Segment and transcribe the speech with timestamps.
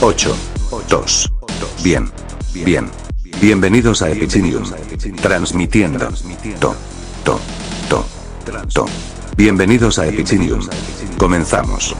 [0.00, 0.32] 8,
[0.88, 1.28] 2.
[1.82, 2.08] Bien,
[2.64, 2.88] bien.
[3.40, 4.62] Bienvenidos a Epicinium.
[5.20, 5.98] Transmitiendo.
[6.60, 6.76] To,
[7.24, 7.40] to,
[7.88, 8.04] to,
[8.72, 8.86] to.
[9.36, 10.60] Bienvenidos a Epicinium.
[11.18, 11.96] Comenzamos.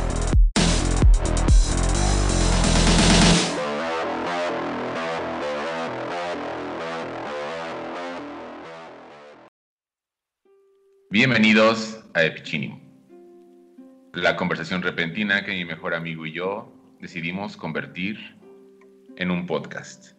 [11.10, 12.78] Bienvenidos a Epicinium,
[14.12, 18.18] la conversación repentina que mi mejor amigo y yo decidimos convertir
[19.16, 20.12] en un podcast.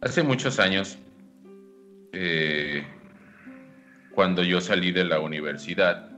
[0.00, 0.98] Hace muchos años,
[2.12, 2.84] eh,
[4.14, 6.10] cuando yo salí de la universidad,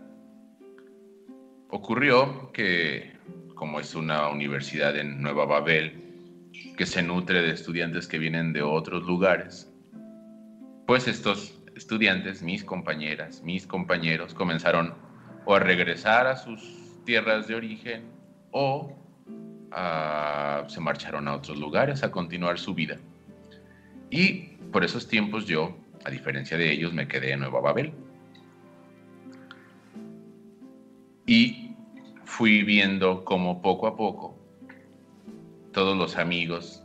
[1.70, 3.12] ocurrió que,
[3.54, 6.04] como es una universidad en Nueva Babel,
[6.76, 9.72] que se nutre de estudiantes que vienen de otros lugares,
[10.86, 14.94] pues estos estudiantes, mis compañeras, mis compañeros, comenzaron
[15.44, 18.17] o a regresar a sus tierras de origen
[18.50, 18.96] o
[19.70, 22.98] a- se marcharon a otros lugares a continuar su vida.
[24.10, 27.92] Y por esos tiempos yo, a diferencia de ellos, me quedé en Nueva Babel.
[31.26, 31.74] Y
[32.24, 34.38] fui viendo cómo poco a poco
[35.72, 36.82] todos los amigos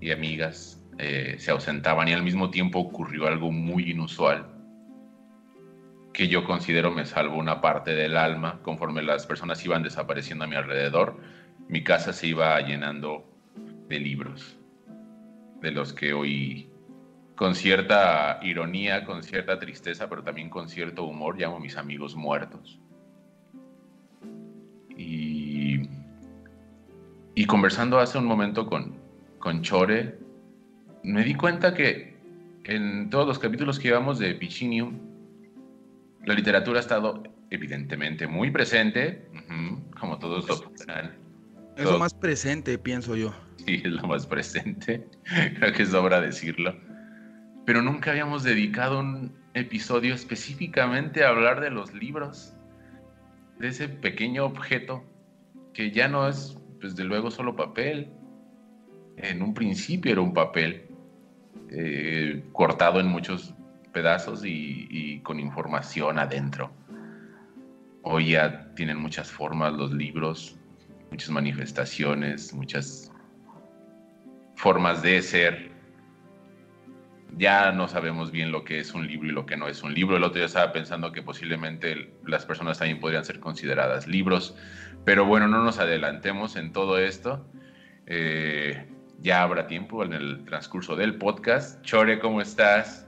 [0.00, 4.55] y amigas eh, se ausentaban y al mismo tiempo ocurrió algo muy inusual
[6.16, 10.46] que yo considero me salvó una parte del alma conforme las personas iban desapareciendo a
[10.46, 11.20] mi alrededor.
[11.68, 13.26] Mi casa se iba llenando
[13.86, 14.56] de libros,
[15.60, 16.70] de los que hoy
[17.34, 22.16] con cierta ironía, con cierta tristeza, pero también con cierto humor llamo a mis amigos
[22.16, 22.80] muertos.
[24.96, 25.82] Y,
[27.34, 28.96] y conversando hace un momento con,
[29.38, 30.18] con Chore,
[31.02, 32.16] me di cuenta que
[32.64, 35.05] en todos los capítulos que llevamos de Pichinium,
[36.26, 39.28] la literatura ha estado evidentemente muy presente,
[39.98, 41.16] como todos lo sabrán.
[41.76, 43.32] Es lo más presente, pienso yo.
[43.64, 45.06] Sí, es lo más presente.
[45.58, 46.74] Creo que sobra decirlo.
[47.64, 52.54] Pero nunca habíamos dedicado un episodio específicamente a hablar de los libros,
[53.58, 55.04] de ese pequeño objeto
[55.74, 58.10] que ya no es, desde luego, solo papel.
[59.16, 60.86] En un principio era un papel
[61.70, 63.55] eh, cortado en muchos
[63.96, 66.70] pedazos y, y con información adentro.
[68.02, 70.58] Hoy ya tienen muchas formas los libros,
[71.10, 73.10] muchas manifestaciones, muchas
[74.54, 75.70] formas de ser.
[77.38, 79.94] Ya no sabemos bien lo que es un libro y lo que no es un
[79.94, 80.18] libro.
[80.18, 84.58] El otro día estaba pensando que posiblemente las personas también podrían ser consideradas libros.
[85.06, 87.46] Pero bueno, no nos adelantemos en todo esto.
[88.06, 88.90] Eh,
[89.22, 91.80] ya habrá tiempo en el transcurso del podcast.
[91.80, 93.05] Chore, ¿cómo estás?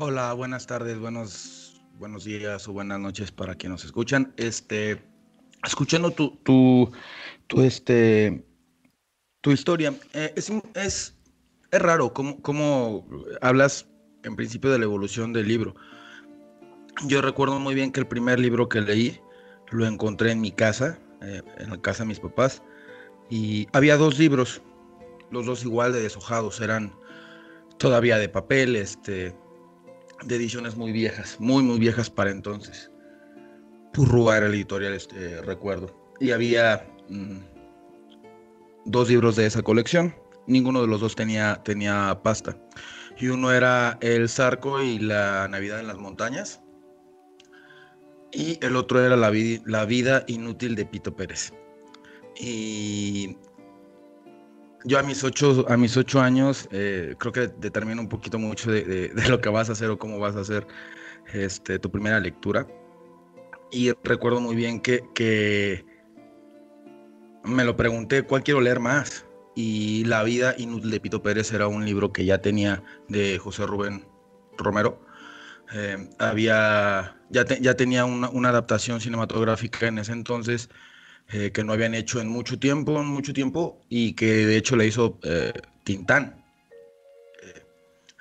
[0.00, 4.32] Hola, buenas tardes, buenos, buenos días o buenas noches para quienes nos escuchan.
[4.36, 5.02] Este,
[5.66, 6.92] escuchando tu, tu,
[7.48, 8.46] tu, este,
[9.40, 11.16] tu historia, eh, es, es,
[11.72, 13.08] es raro cómo, cómo
[13.40, 13.88] hablas
[14.22, 15.74] en principio de la evolución del libro.
[17.08, 19.20] Yo recuerdo muy bien que el primer libro que leí
[19.72, 22.62] lo encontré en mi casa, eh, en la casa de mis papás,
[23.30, 24.62] y había dos libros,
[25.32, 26.94] los dos igual de deshojados, eran
[27.78, 29.34] todavía de papel, este,
[30.24, 32.90] de ediciones muy viejas, muy, muy viejas para entonces.
[33.92, 35.94] Purrúa era el editorial, este, recuerdo.
[36.20, 37.38] Y había mm,
[38.86, 40.14] dos libros de esa colección.
[40.46, 42.56] Ninguno de los dos tenía, tenía pasta.
[43.18, 46.60] Y uno era El Zarco y la Navidad en las Montañas.
[48.32, 49.32] Y el otro era La,
[49.64, 51.52] la Vida Inútil de Pito Pérez.
[52.38, 53.36] Y
[54.84, 58.70] yo a mis ocho, a mis ocho años eh, creo que determina un poquito mucho
[58.70, 60.66] de, lo que vas a hacer o cómo vas a hacer
[61.32, 62.66] este, tu primera lectura.
[63.70, 65.84] Y recuerdo muy bien que,
[67.44, 69.26] me lo pregunté, ¿cuál quiero leer más?
[69.54, 73.66] Y La vida inútil de Pito Pérez era un libro que ya tenía de José
[73.66, 74.06] Rubén
[74.56, 75.00] Romero.
[75.74, 80.70] Eh, había, ya, ya tenía una adaptación cinematográfica en ese entonces
[81.30, 84.76] eh, que no habían hecho en mucho tiempo, en mucho tiempo, y que de hecho
[84.76, 85.52] le hizo eh,
[85.84, 86.44] Tintán.
[87.42, 87.62] Eh,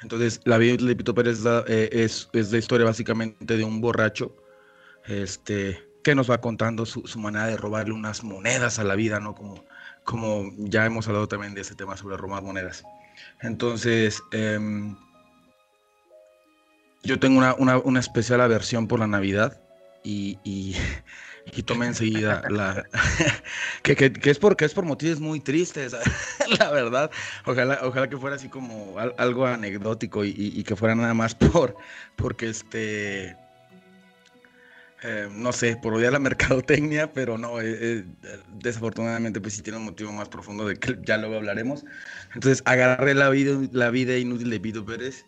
[0.02, 4.36] entonces, la vida de Pito Pérez eh, es, es la historia básicamente de un borracho
[5.06, 9.20] este, que nos va contando su, su, manera de robarle unas monedas a la vida,
[9.20, 9.36] ¿no?
[9.36, 9.66] Como,
[10.04, 12.84] como ya hemos hablado también de ese tema sobre robar monedas.
[13.42, 14.60] Entonces, eh,
[17.04, 19.62] yo tengo una, una, una, especial aversión por la Navidad
[20.04, 20.76] y, y,
[21.56, 22.86] y tomé enseguida la...
[23.84, 25.96] que, que, es porque es por motivos muy tristes,
[26.60, 27.12] la verdad.
[27.46, 31.76] Ojalá, ojalá que fuera así como algo anecdótico y, y, que fuera nada más por,
[32.16, 33.36] porque este
[35.04, 38.06] eh, no sé, por odiar la mercadotecnia, pero no, eh, eh,
[38.60, 41.86] desafortunadamente pues sí tiene un motivo más profundo de que ya luego hablaremos.
[42.34, 45.26] Entonces agarré la vida, la vida inútil de Vito Pérez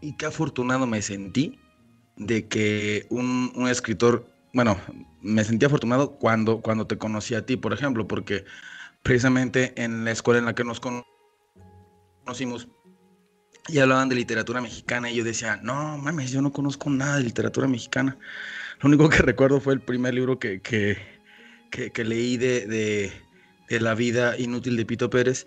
[0.00, 1.58] y qué afortunado me sentí
[2.26, 4.78] de que un, un, escritor, bueno,
[5.20, 8.44] me sentí afortunado cuando, cuando te conocí a ti, por ejemplo, porque
[9.02, 10.80] precisamente en la escuela en la que nos
[12.24, 12.68] conocimos,
[13.68, 17.24] y hablaban de literatura mexicana y yo decía, no mames, yo no conozco nada de
[17.24, 18.18] literatura mexicana.
[18.80, 20.96] Lo único que recuerdo fue el primer libro que, que,
[21.70, 23.12] que, leí de, de,
[23.68, 25.46] de, La vida inútil de Pito Pérez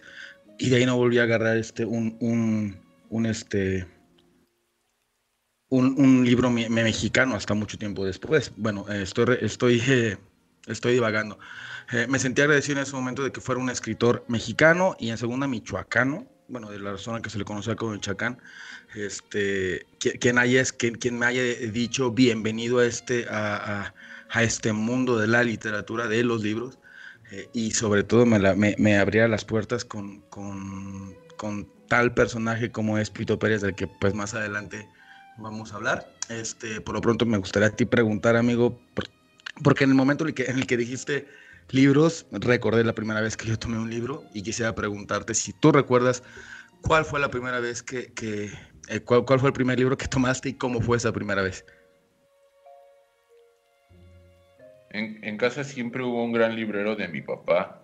[0.58, 2.80] y de ahí no volví a agarrar este, un, un,
[3.10, 3.86] un este,
[5.70, 8.52] un, un, libro me mexicano hasta mucho tiempo después.
[8.58, 10.18] Bueno, eh, estoy, estoy, eh,
[10.68, 11.40] estoy divagando.
[11.92, 15.18] Eh, me sentí agradecido en ese momento de que fuera un escritor mexicano y en
[15.18, 18.40] segunda michoacano bueno, de la zona que se le conocía como el Chacán,
[18.94, 21.42] este, quien, haya, quien, quien me haya
[21.72, 23.96] dicho bienvenido a este, a,
[24.30, 26.78] a, este mundo de la literatura, de los libros,
[27.52, 32.70] y sobre todo me, la, me, me abría las puertas con, con, con, tal personaje
[32.70, 34.88] como es Pito Pérez, del que pues más adelante
[35.38, 36.08] vamos a hablar.
[36.30, 39.06] Este, por lo pronto me gustaría a ti preguntar, amigo, por,
[39.64, 41.28] porque en el momento en el que, en el que dijiste
[41.70, 45.72] libros, recordé la primera vez que yo tomé un libro y quisiera preguntarte si tú
[45.72, 46.24] recuerdas
[46.82, 48.52] cuál fue la primera vez que, que
[48.90, 51.66] eh, cuál, cuál, fue el primer libro que tomaste y cómo fue esa primera vez.
[54.92, 57.84] En, en casa siempre hubo un gran librero de mi papá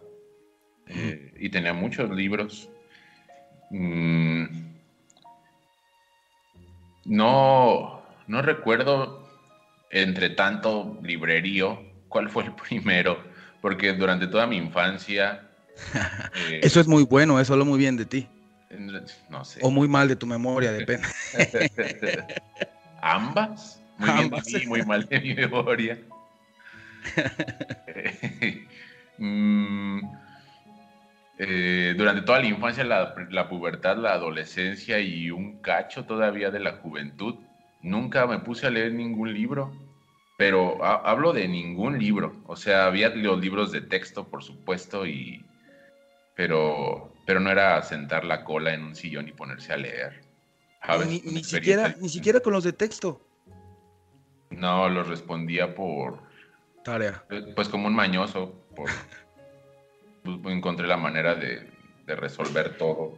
[0.87, 2.69] eh, y tenía muchos libros.
[3.71, 4.70] Mm,
[7.05, 9.27] no, no recuerdo
[9.89, 13.23] entre tanto librerío cuál fue el primero
[13.61, 15.47] porque durante toda mi infancia...
[16.49, 18.27] Eh, eso es muy bueno, eso habla muy bien de ti.
[19.29, 19.59] No sé.
[19.63, 21.07] O muy mal de tu memoria, depende.
[23.01, 23.81] ¿Ambas?
[23.97, 24.45] Muy Ambas.
[24.45, 25.99] bien de mí, muy mal de mi memoria.
[29.17, 29.99] mm,
[31.43, 36.59] eh, durante toda la infancia, la, la, pubertad, la adolescencia y un cacho todavía de
[36.59, 37.35] la juventud,
[37.81, 39.71] nunca me puse a leer ningún libro
[40.41, 42.33] pero ha, hablo de ningún libro.
[42.47, 45.45] O sea, había los libros de texto, por supuesto, y
[46.35, 50.23] pero, pero no era sentar la cola en un sillón y ponerse a leer.
[50.83, 51.07] ¿sabes?
[51.07, 53.21] Ni, ni siquiera, ni siquiera con los de texto.
[54.49, 56.23] No, los respondía por...
[56.83, 57.23] Tarea.
[57.55, 58.55] Pues como un mañoso.
[58.75, 59.05] Por, pues,
[60.23, 61.69] encontré la manera de,
[62.07, 63.17] resolver todo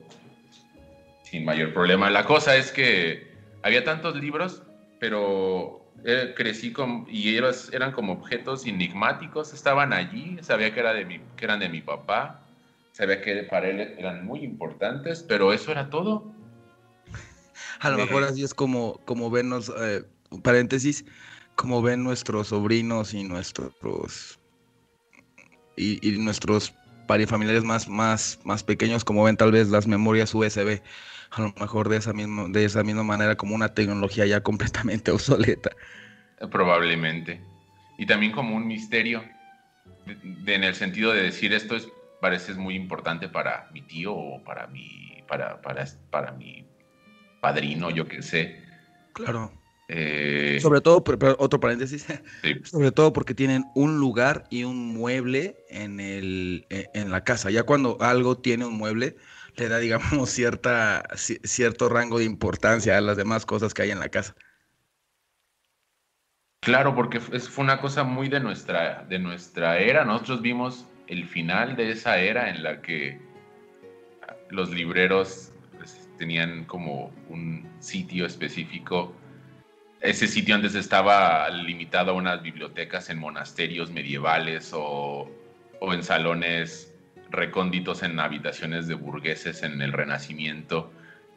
[1.24, 2.12] sin mayor problema.
[2.12, 3.34] La cosa es que
[3.64, 4.62] había tantos libros,
[5.00, 10.94] pero eh, crecí con, y ellos eran como objetos enigmáticos, estaban allí, sabía que, era
[10.94, 12.46] de que eran de mi papá,
[12.92, 16.32] sabía que para él eran muy importantes, pero eso era todo.
[17.80, 20.04] A lo mejor así es como, como ven, los, eh,
[20.44, 21.04] paréntesis,
[21.56, 24.40] como ven nuestros sobrinos y nuestros
[25.76, 26.76] y nuestros
[27.28, 30.82] familiares más, más, más pequeños, como ven tal vez las memorias USB,
[31.32, 35.12] a lo mejor de esa, misma, de esa misma manera como una tecnología ya completamente
[35.12, 35.72] obsoleta.
[36.52, 37.42] Probablemente.
[37.98, 39.24] Y también como un misterio,
[40.06, 41.88] de, de, en el sentido de decir esto es,
[42.20, 46.66] parece muy importante para mi tío o para mi, para, para, para mi
[47.42, 48.64] padrino, yo qué sé.
[49.14, 49.52] Claro.
[49.90, 52.14] Eh, sobre todo, pero otro paréntesis, sí.
[52.64, 57.50] sobre todo porque tienen un lugar y un mueble en, el, e, en la casa.
[57.50, 59.16] Ya cuando algo tiene un mueble,
[59.56, 64.00] le da, digamos, cierta, cierto rango de importancia a las demás cosas que hay en
[64.00, 64.36] la casa.
[66.62, 70.06] Claro, porque fue una cosa muy de nuestra, de nuestra era.
[70.06, 73.20] Nosotros vimos el final de esa era en la que
[74.50, 79.14] los libreros pues, tenían como un sitio específico.
[80.04, 85.32] Ese sitio antes estaba limitado a unas bibliotecas en monasterios medievales o,
[85.80, 86.94] o en salones
[87.30, 90.92] recónditos en habitaciones de burgueses en el Renacimiento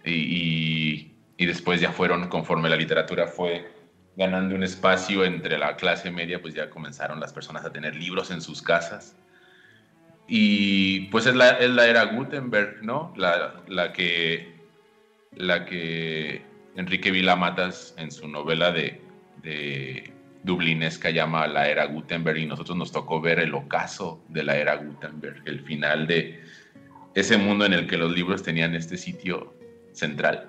[0.04, 3.70] y, y, y, después ya fueron, conforme la literatura fue
[4.16, 8.32] ganando un espacio entre la clase media, pues ya comenzaron las personas a tener libros
[8.32, 9.14] en sus casas.
[10.26, 13.14] Y pues es la, es la era Gutenberg, ¿no?
[13.16, 14.56] La, la, que,
[15.36, 16.45] la que
[16.76, 19.00] Enrique Vila Matas en su novela de,
[19.42, 24.56] de dublinesca llama la era Gutenberg y nosotros nos tocó ver el ocaso de la
[24.56, 26.40] era Gutenberg, el final de
[27.14, 29.54] ese mundo en el que los libros tenían este sitio
[29.92, 30.48] central.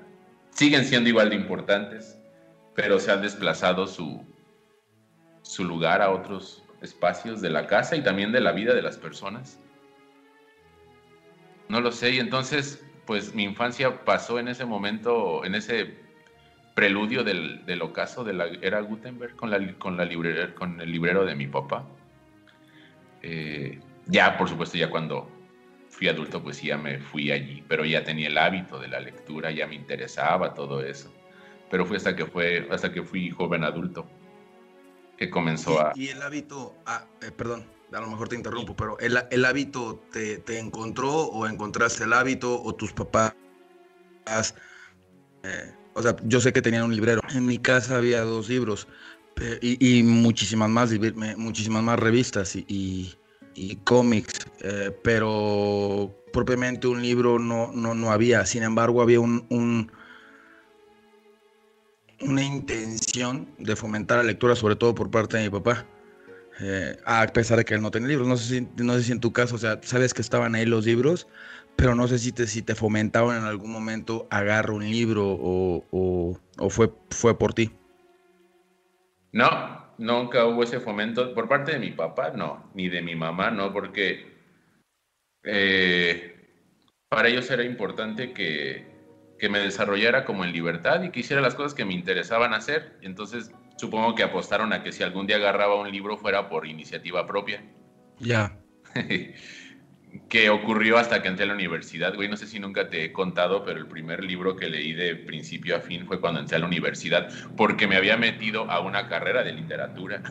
[0.52, 2.20] Siguen siendo igual de importantes,
[2.76, 4.24] pero se han desplazado su,
[5.42, 8.98] su lugar a otros espacios de la casa y también de la vida de las
[8.98, 9.60] personas.
[11.70, 16.07] No lo sé, y entonces, pues mi infancia pasó en ese momento, en ese
[16.78, 20.08] preludio del, del ocaso de la era Gutenberg con, la, con, la
[20.54, 21.88] con el librero de mi papá.
[23.24, 25.28] Eh, ya, por supuesto, ya cuando
[25.90, 29.50] fui adulto, pues ya me fui allí, pero ya tenía el hábito de la lectura,
[29.50, 31.12] ya me interesaba todo eso.
[31.72, 34.08] Pero fue hasta que, fue, hasta que fui joven adulto
[35.18, 35.94] que comenzó a...
[35.96, 40.04] Y el hábito, ah, eh, perdón, a lo mejor te interrumpo, pero el, el hábito
[40.12, 43.34] te, te, encontró o encontraste el hábito o tus papás...
[45.44, 47.22] Eh, o sea, yo sé que tenían un librero.
[47.34, 48.88] En mi casa había dos libros
[49.62, 53.14] y, muchísimas más, revistas y,
[53.56, 58.46] y cómics, eh, pero propiamente un libro no, no, no había.
[58.46, 59.92] Sin embargo, había un, un,
[62.22, 65.86] una intención de fomentar la lectura, sobre todo por parte de mi papá.
[66.60, 68.28] Eh, a pesar de que él no tenía libros.
[68.28, 70.66] No sé, si, no sé si en tu caso, o sea, sabes que estaban ahí
[70.66, 71.28] los libros,
[71.78, 75.86] pero no sé si te, si te fomentaban en algún momento agarra un libro o,
[75.92, 77.72] o, o fue, fue por ti.
[79.32, 83.52] No, nunca hubo ese fomento por parte de mi papá, no, ni de mi mamá,
[83.52, 84.26] no, porque
[85.44, 86.36] eh,
[87.10, 88.88] para ellos era importante que,
[89.38, 92.98] que, me desarrollara como en libertad y que hiciera las cosas que me interesaban hacer.
[93.04, 97.28] Entonces, supongo que apostaron a que si algún día agarraba un libro fuera por iniciativa
[97.28, 97.64] propia.
[98.20, 98.58] Ya.
[100.30, 102.30] que ocurrió hasta que entré a la universidad, güey.
[102.30, 105.76] No sé si nunca te he contado, pero el primer libro que leí de principio
[105.76, 109.44] a fin fue cuando entré a la universidad, porque me había metido a una carrera
[109.44, 110.22] de literatura.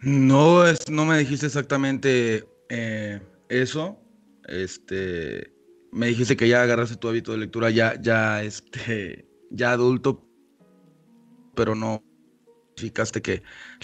[0.00, 3.98] No, es, no me dijiste exactamente eh, eso.
[4.46, 5.52] Este,
[5.92, 10.28] me dijiste que ya agarraste tu hábito de lectura ya, ya, este, ya adulto,
[11.54, 12.02] pero no
[12.76, 13.42] Ficaste que,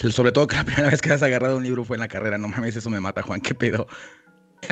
[0.09, 2.37] sobre todo que la primera vez que has agarrado un libro fue en la carrera,
[2.37, 3.87] no mames, eso me mata, Juan, qué pedo.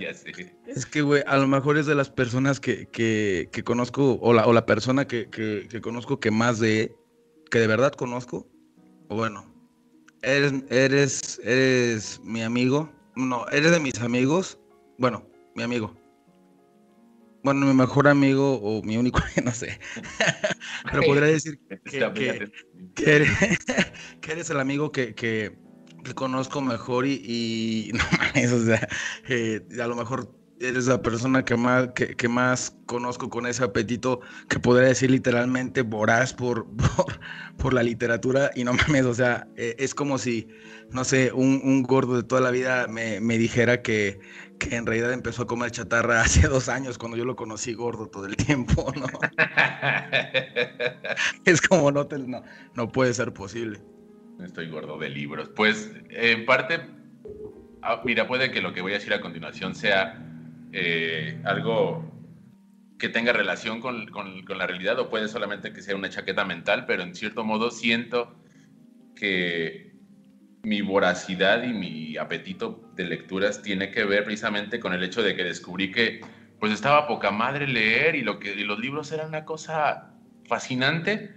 [0.00, 0.32] ya sé.
[0.66, 4.32] Es que, güey, a lo mejor es de las personas que, que, que conozco, o
[4.32, 6.94] la, o la persona que, que, conozco que más de,
[7.50, 8.48] que de verdad conozco,
[9.08, 9.46] o bueno,
[10.22, 14.58] eres, eres, eres mi amigo, no, eres de mis amigos,
[14.98, 15.94] bueno, mi amigo,
[17.46, 19.78] bueno, mi mejor amigo o mi único, no sé.
[20.90, 22.50] Pero podría decir que,
[22.96, 25.56] que, eres, el amigo que, que,
[26.16, 28.88] conozco mejor y, no mames, o sea,
[29.28, 34.20] eh, a lo mejor eres la persona que más, que, más conozco con ese apetito
[34.48, 36.66] que podría decir literalmente voraz por,
[37.58, 40.48] por, la literatura y no mames, o sea, eh, es como si,
[40.90, 44.18] no sé, un, un gordo de toda la vida me, me dijera que,
[44.58, 48.06] que en realidad empezó a comer chatarra hace dos años cuando yo lo conocí gordo
[48.06, 49.06] todo el tiempo, ¿no?
[51.44, 52.42] es como no, te, no,
[52.74, 53.80] no puede ser posible.
[54.42, 55.50] Estoy gordo de libros.
[55.54, 56.80] Pues en parte,
[57.82, 60.22] ah, mira, puede que lo que voy a decir a continuación sea
[60.72, 62.12] eh, algo
[62.98, 66.44] que tenga relación con, con, con, la realidad o puede solamente que sea una chaqueta
[66.44, 68.34] mental, pero en cierto modo siento
[69.14, 69.85] que
[70.66, 75.36] mi voracidad y mi apetito de lecturas tiene que ver precisamente con el hecho de
[75.36, 76.22] que descubrí que
[76.58, 80.16] pues estaba poca madre leer y, lo que, los libros eran una cosa
[80.48, 81.32] fascinante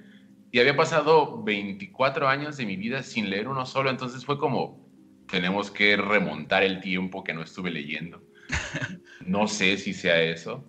[0.51, 4.89] y había pasado 24 años de mi vida sin leer uno solo, entonces fue como
[5.29, 8.23] tenemos que remontar el tiempo que no estuve leyendo.
[9.25, 10.65] No sé si sea eso.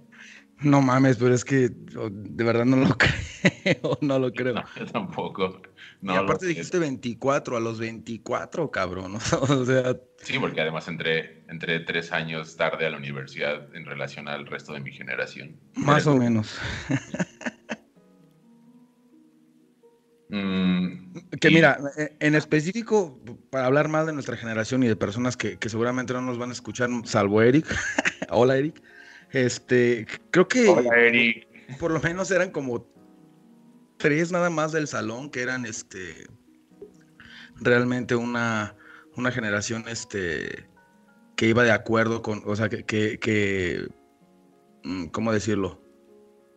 [0.62, 4.54] No mames, pero es que de verdad no lo creo, no lo creo.
[4.54, 5.62] No, yo tampoco.
[6.02, 9.16] y aparte dijiste 24, a los 24, cabrón.
[9.40, 9.96] o sea...
[10.18, 14.74] Sí, porque además entré, entré tres años tarde a la universidad en relación al resto
[14.74, 15.56] de mi generación.
[15.74, 16.58] Más o menos.
[20.28, 23.18] Mm, que mira, e, en específico,
[23.50, 26.50] para hablar más de nuestra generación y de personas que, que seguramente no nos van
[26.50, 27.66] a escuchar, salvo Eric.
[28.28, 28.80] Hola, Eric.
[29.32, 31.46] Este, creo que Hola, Eric.
[31.78, 32.86] por lo menos eran como
[33.96, 36.26] tres nada más del salón que eran este
[37.60, 38.74] realmente una,
[39.16, 40.68] una generación este
[41.36, 43.88] que iba de acuerdo con, o sea, que, que,
[44.84, 45.82] mm, ¿cómo decirlo?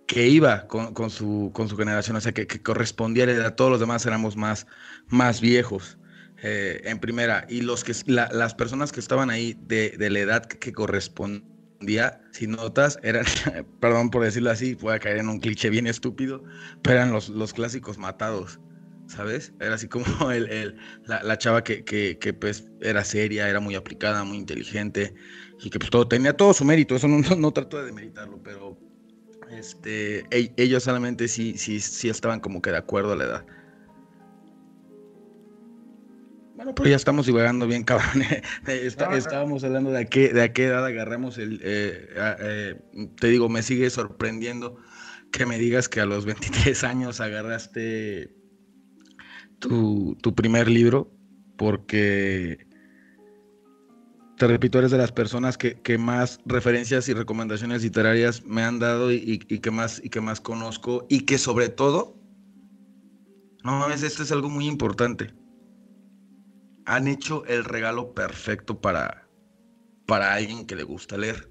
[0.07, 3.31] Que iba con, con, su, con su generación, o sea, que, que correspondía a la
[3.31, 3.55] edad.
[3.55, 4.67] Todos los demás éramos más,
[5.07, 5.97] más viejos
[6.41, 7.45] eh, en primera.
[7.47, 11.52] Y los que, la, las personas que estaban ahí de, de la edad que correspondía
[11.85, 13.25] día, si notas, eran,
[13.79, 16.43] perdón por decirlo así, puede caer en un cliché bien estúpido,
[16.81, 18.59] pero eran los, los clásicos matados,
[19.07, 19.53] ¿sabes?
[19.59, 20.75] Era así como el, el,
[21.05, 25.13] la, la, chava que, que, pues era seria, era muy aplicada, muy inteligente
[25.61, 28.77] y que pues todo tenía todo su mérito, eso no, no, trato de demeritarlo, pero
[29.51, 33.45] este, ellos solamente sí, sí, sí estaban como que de acuerdo a la edad.
[36.63, 38.23] Bueno, pero ya estamos divagando bien, cabrón.
[38.67, 41.59] Está, estábamos hablando de a qué, de a qué edad agarramos el...
[41.61, 42.81] Eh, eh,
[43.19, 44.77] te digo, me sigue sorprendiendo
[45.33, 48.33] que me digas que a los 23 años agarraste
[49.59, 51.11] tu, tu primer libro,
[51.57, 52.65] porque
[54.37, 58.79] te repito, eres de las personas que, que, más referencias y recomendaciones literarias me han
[58.79, 62.17] dado y, y, que más, y que más conozco y que sobre todo,
[63.65, 65.42] no mames, esto es algo muy importante
[66.85, 69.27] han hecho el regalo perfecto para,
[70.05, 71.49] para alguien que le gusta leer.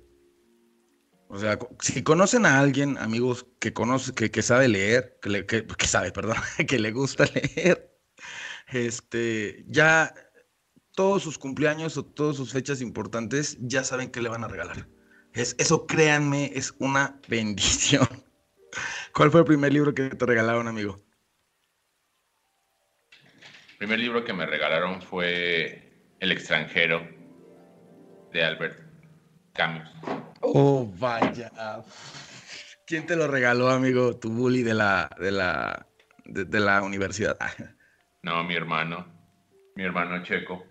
[1.29, 6.37] O sea, si conocen a alguien, amigos, que conoce, que, sabe leer, que, sabe, perdón,
[6.69, 7.99] que le gusta leer,
[8.69, 10.15] este, ya
[10.95, 14.87] todos sus cumpleaños o todas sus fechas importantes ya saben que le van a regalar.
[15.33, 18.07] Es, eso, créanme, es una bendición.
[19.15, 21.03] ¿Cuál fue el primer libro que te regalaron, amigo?
[23.83, 27.05] Primer libro que me regalaron fue El extranjero
[28.31, 28.79] de Albert
[29.55, 29.89] Camus.
[30.41, 31.51] Oh, vaya.
[32.87, 34.17] ¿Quién te lo regaló, amigo?
[34.17, 35.89] Tu bully de la, de la,
[36.25, 37.37] de, de la universidad.
[38.23, 39.05] No, mi hermano.
[39.75, 40.65] Mi hermano Checo.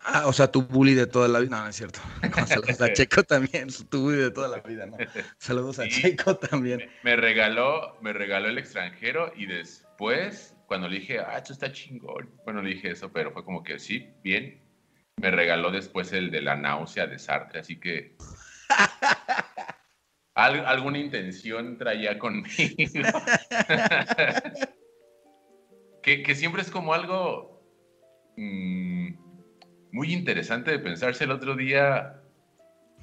[0.00, 1.58] Ah, o sea, tu bully de toda la vida.
[1.58, 2.00] No, no es cierto.
[2.48, 4.96] Saludos a Checo también, tu bully de toda la vida, ¿no?
[5.38, 6.90] Saludos a sí, Checo también.
[7.04, 12.30] Me regaló, me regaló el extranjero y después cuando le dije, ah, esto está chingón,
[12.44, 14.62] bueno, le dije eso, pero fue como que sí, bien.
[15.16, 18.16] Me regaló después el de la náusea de Sartre, así que
[20.34, 22.46] Al, alguna intención traía conmigo.
[26.02, 27.60] que, que, siempre es como algo
[28.36, 29.08] mmm,
[29.90, 31.24] muy interesante de pensarse.
[31.24, 32.22] El otro día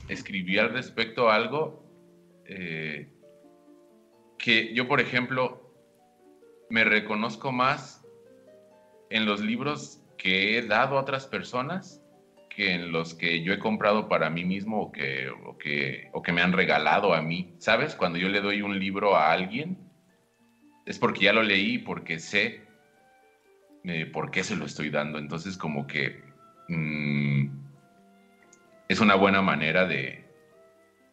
[0.08, 1.84] escribí al respecto algo
[2.46, 3.12] eh,
[4.38, 5.65] que yo, por ejemplo,
[6.70, 8.06] me reconozco más
[9.10, 12.02] en los libros que he dado a otras personas
[12.50, 16.22] que en los que yo he comprado para mí mismo o que, o que, o
[16.22, 17.54] que me han regalado a mí.
[17.60, 17.96] ¿Sabes?
[17.96, 19.78] Cuando yo le doy un libro a alguien,
[20.86, 22.64] es porque ya lo leí, porque sé
[23.84, 25.20] eh, por qué se lo estoy dando.
[25.20, 26.24] Entonces, como que
[26.70, 27.48] mmm,
[28.88, 30.26] es una buena manera de,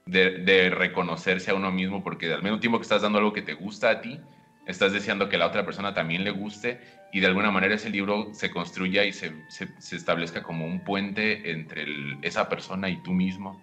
[0.07, 3.43] de, de, reconocerse a uno mismo, porque al mismo tiempo que estás dando algo que
[3.43, 4.21] te gusta a ti,
[4.67, 6.81] estás deseando que la otra persona también le guste
[7.13, 11.51] y de alguna manera ese libro se construya y se, se, establezca como un puente
[11.51, 11.85] entre
[12.23, 13.63] esa persona y tú mismo.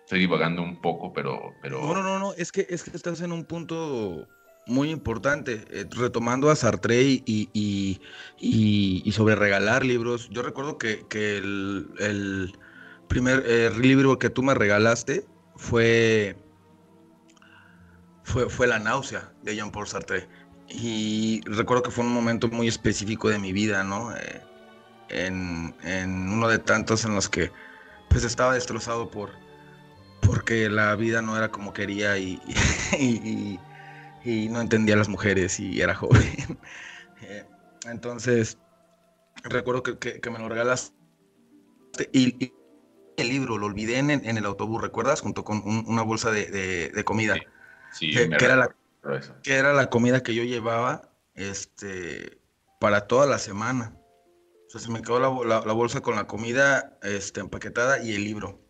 [0.00, 1.80] Estoy divagando un poco, pero, pero...
[1.80, 4.26] No, no, no, no, es que, es que estás en un punto
[4.66, 8.00] muy importante, eh, retomando a Sartre y, y,
[8.38, 10.28] y, sobre regalar libros.
[10.30, 12.52] Yo recuerdo que, que el, el,
[13.08, 15.24] primer eh, libro que tú me regalaste
[15.56, 16.36] fue
[18.22, 20.28] fue, fue La náusea de Jean-Paul Sartre.
[20.70, 24.14] Y recuerdo que fue un momento muy específico de mi vida, ¿no?
[24.14, 24.42] Eh,
[25.08, 27.50] en, en, uno de tantos en los que
[28.10, 29.30] pues estaba destrozado por
[30.20, 32.40] porque la vida no era como quería y,
[32.98, 33.60] y, y,
[34.24, 36.58] y no entendía a las mujeres y era joven.
[37.20, 37.44] Eh,
[37.90, 38.58] entonces,
[39.42, 40.94] recuerdo que, que, que, me lo regalaste
[42.12, 42.52] y,
[43.16, 45.20] el libro lo olvidé en, en, el autobús, ¿recuerdas?
[45.20, 47.34] Junto con un, una bolsa de, de, de comida.
[47.34, 48.12] Sí.
[48.12, 48.76] Sí, que, que, era la,
[49.42, 52.40] que, era la, comida que yo llevaba este,
[52.80, 53.94] para toda la semana.
[54.66, 58.14] O sea, se me quedó la, la, la, bolsa con la comida este, empaquetada y
[58.14, 58.60] el libro.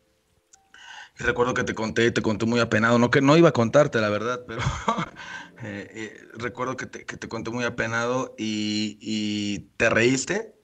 [1.18, 4.00] Y recuerdo que te conté, te conté muy apenado, no que no iba a contarte
[4.00, 4.60] la verdad, pero
[5.62, 10.54] eh, eh, recuerdo que te, que te, conté muy apenado y, y, te reíste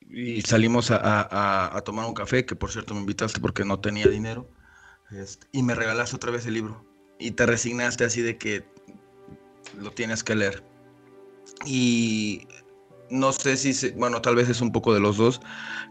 [0.00, 3.80] y salimos a, a, a, tomar un café, que por cierto me invitaste porque no
[3.80, 4.48] tenía dinero,
[5.10, 6.87] este, y me regalaste otra vez el libro
[7.18, 8.64] y te resignaste así de que
[9.76, 10.62] lo tienes que leer.
[11.66, 12.46] Y
[13.10, 15.40] no sé si, bueno, tal vez es un poco de los dos,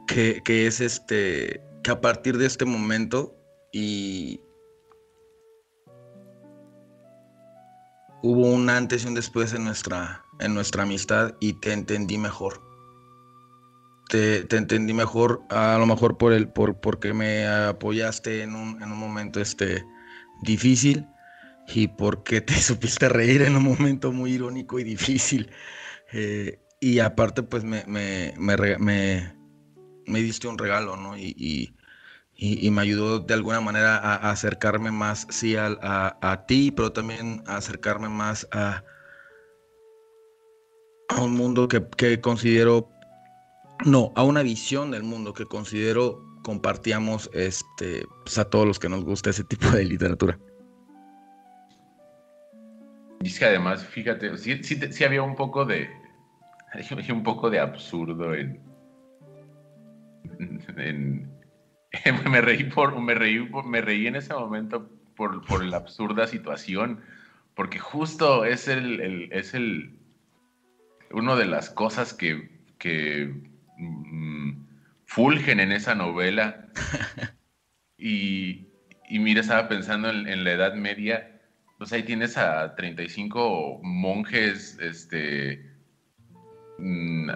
[0.07, 3.35] que, que, es este, que a partir de este momento
[3.71, 4.41] y
[8.23, 12.61] hubo un antes y un después en nuestra, en nuestra amistad y te entendí mejor.
[14.09, 18.81] Te, te, entendí mejor, a lo mejor por el, por, porque me apoyaste en un,
[18.81, 19.83] en un momento este,
[20.43, 21.05] difícil
[21.67, 25.51] y porque te supiste reír en un momento muy irónico y difícil.
[26.13, 28.77] Eh, y aparte, pues me, me, me,
[30.05, 31.17] me, diste un regalo, ¿no?
[31.17, 31.73] Y, y,
[32.35, 37.57] y, me ayudó de alguna manera a, acercarme más, sí, a, ti, pero también a
[37.57, 38.83] acercarme más a,
[41.09, 42.89] a un mundo que, que, considero,
[43.85, 48.87] no, a una visión del mundo que considero compartíamos este, pues, a todos los que
[48.87, 50.39] nos gusta ese tipo de literatura.
[53.21, 55.89] Y es que además, fíjate, sí, sí, había un poco de,
[57.09, 58.59] un poco de absurdo en,
[60.77, 61.31] en
[62.29, 67.01] me reí por, me reí, me reí en ese momento por, por la absurda situación,
[67.55, 69.97] porque justo es el, es el
[71.11, 73.33] uno de las cosas que, que
[73.77, 74.51] mm,
[75.05, 76.67] fulgen en esa novela.
[77.97, 78.67] y,
[79.09, 81.36] y mira, estaba pensando en, la Edad Media,
[81.77, 85.63] pues ahí tienes a 35 monjes, este,
[86.79, 87.29] mm,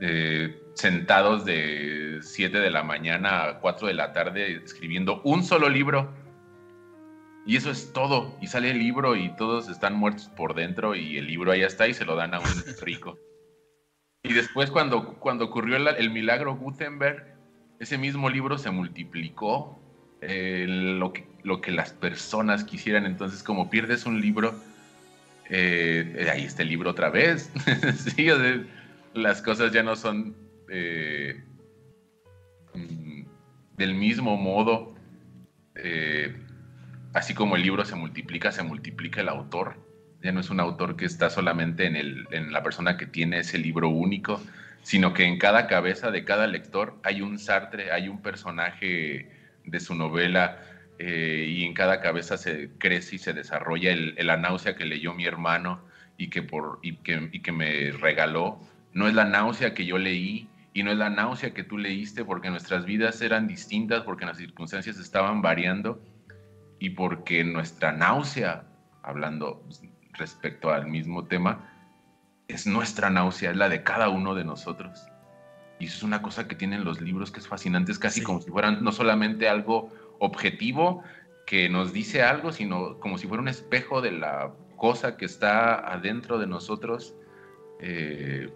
[0.00, 5.68] eh, sentados de 7 de la mañana a 4 de la tarde escribiendo un solo
[5.68, 6.14] libro.
[7.46, 8.36] Y eso es todo.
[8.40, 11.88] Y sale el libro y todos están muertos por dentro y el libro ahí está
[11.88, 12.46] y se lo dan a un
[12.82, 13.18] rico.
[14.22, 17.36] Y después cuando, cuando ocurrió el, milagro Gutenberg,
[17.78, 19.80] ese mismo libro se multiplicó
[20.20, 23.06] eh, lo, que, lo que las personas quisieran.
[23.06, 24.54] Entonces como pierdes un libro,
[25.50, 27.50] eh, ahí está el libro otra vez.
[28.16, 28.28] sí,
[29.14, 30.36] las cosas ya no son
[30.70, 31.42] eh,
[32.74, 33.22] mm,
[33.76, 34.94] del mismo modo,
[35.74, 36.36] eh,
[37.14, 39.76] así como el libro se multiplica, se multiplica el autor.
[40.22, 43.38] Ya no es un autor que está solamente en, el, en la persona que tiene
[43.38, 44.42] ese libro único,
[44.82, 49.30] sino que en cada cabeza de cada lector hay un Sartre, hay un personaje
[49.70, 50.62] de su novela,
[50.98, 55.14] eh, y en cada cabeza se crece y se desarrolla el, la náusea que leyó
[55.14, 55.80] mi hermano
[56.16, 58.60] y que, por, y que, y que me regaló.
[58.92, 62.24] No es la náusea que yo leí, y no es la náusea que tú leíste
[62.24, 66.00] porque nuestras vidas eran distintas, porque las circunstancias estaban variando
[66.78, 68.64] y porque nuestra náusea,
[69.02, 69.64] hablando
[70.12, 71.68] respecto al mismo tema,
[72.46, 75.04] es nuestra náusea, es la de cada uno de nosotros.
[75.78, 78.40] Y eso es una cosa que tienen los libros que es fascinante, es casi como
[78.40, 81.02] si fueran no solamente algo objetivo
[81.46, 85.92] que nos dice algo, sino como si fuera un espejo de la cosa que está
[85.92, 87.14] adentro de nosotros
[87.80, 88.50] eh,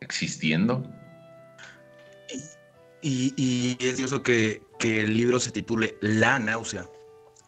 [0.00, 0.82] existiendo.
[3.02, 6.86] Y, es curioso que, que, el libro se titule La náusea.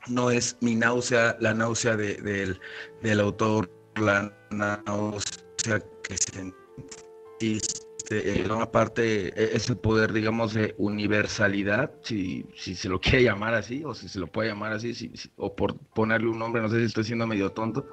[0.07, 2.61] No es mi náusea, la náusea del,
[3.03, 7.88] del, autor, la náusea que sentiste.
[8.11, 13.55] Eh, una parte, e, ese poder, digamos, de universalidad, si, si se lo quiere llamar
[13.55, 16.79] así, o si se lo puede llamar así, o por ponerle un nombre, no sé
[16.79, 17.87] si estoy siendo medio tonto.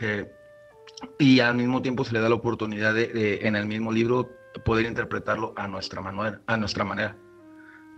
[0.00, 0.30] Eh,
[1.18, 4.30] y al mismo tiempo se le da la oportunidad de, en el mismo libro
[4.64, 7.16] poder interpretarlo a nuestra manera, a nuestra manera.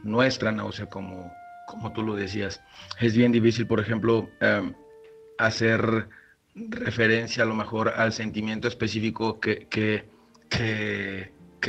[0.03, 1.33] Nuestra náusea, como,
[1.67, 2.63] como tú lo decías.
[3.01, 4.75] Es bien difícil, por ejemplo, em,
[5.39, 6.09] hacer
[6.55, 10.09] referencia a lo mejor al sentimiento específico que, que,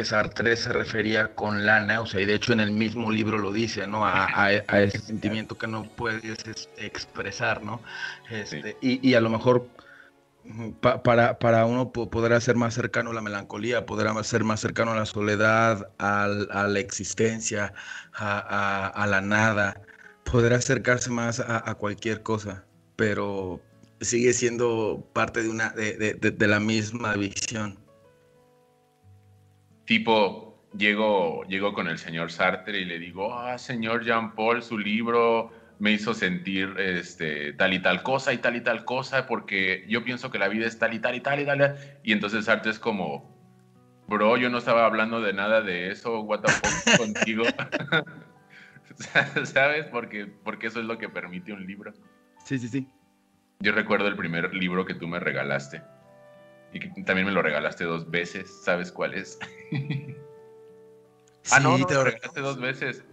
[0.04, 3.88] Sartre se refería con la náusea, y de hecho en el mismo libro lo dice,
[3.88, 4.06] ¿no?
[4.06, 7.82] A, ese sentimiento que no puedes este, expresar, ¿no?
[8.30, 9.68] Este, y, y a lo mejor
[11.04, 14.96] para, para uno poder ser más cercano a la melancolía, poder ser más cercano a
[14.96, 17.74] la soledad, a, la existencia,
[18.14, 19.82] a, la nada,
[20.24, 23.62] poder acercarse más a, cualquier cosa, pero
[24.02, 27.78] sigue siendo parte de, una, de, la misma visión.
[29.88, 34.78] Tipo, llego, llego con el señor Sartre y le digo, ah, señor Jean Paul, su
[34.78, 39.86] libro me hizo sentir este, tal y tal cosa y tal y tal cosa, porque
[39.88, 41.78] yo pienso que la vida es tal y tal y tal y tal.
[42.04, 43.34] Y entonces Arte es como,
[44.10, 47.46] bro, yo no estaba hablando de nada de eso, what the fuck contigo.
[49.46, 49.86] ¿Sabes?
[49.86, 51.94] Porque, porque eso es lo que permite un libro.
[52.44, 52.90] Sí, sí, sí.
[53.62, 55.82] Yo recuerdo el primer libro que tú me regalaste.
[56.74, 58.50] Y que también me lo regalaste dos veces.
[58.64, 59.40] ¿Sabes cuál es?
[61.52, 63.04] ah, no, te lo regalaste dos veces.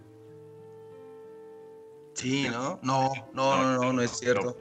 [2.14, 2.78] Sí, ¿no?
[2.82, 4.56] No, no, no, no, no es cierto.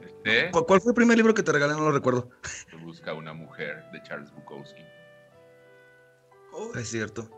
[0.52, 1.74] ¿Cuál, fue el primer libro que te regalé?
[1.74, 2.28] No lo recuerdo.
[2.82, 4.82] Busca una mujer de Charles Bukowski.
[6.52, 7.28] Oh, es cierto.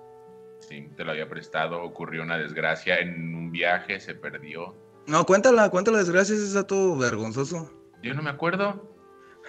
[0.60, 4.74] Sí, te lo había prestado, ocurrió una desgracia en un viaje, se perdió.
[5.06, 7.70] No, cuéntala, cuéntala desgracia, es dato vergonzoso.
[8.02, 8.92] Yo no me acuerdo.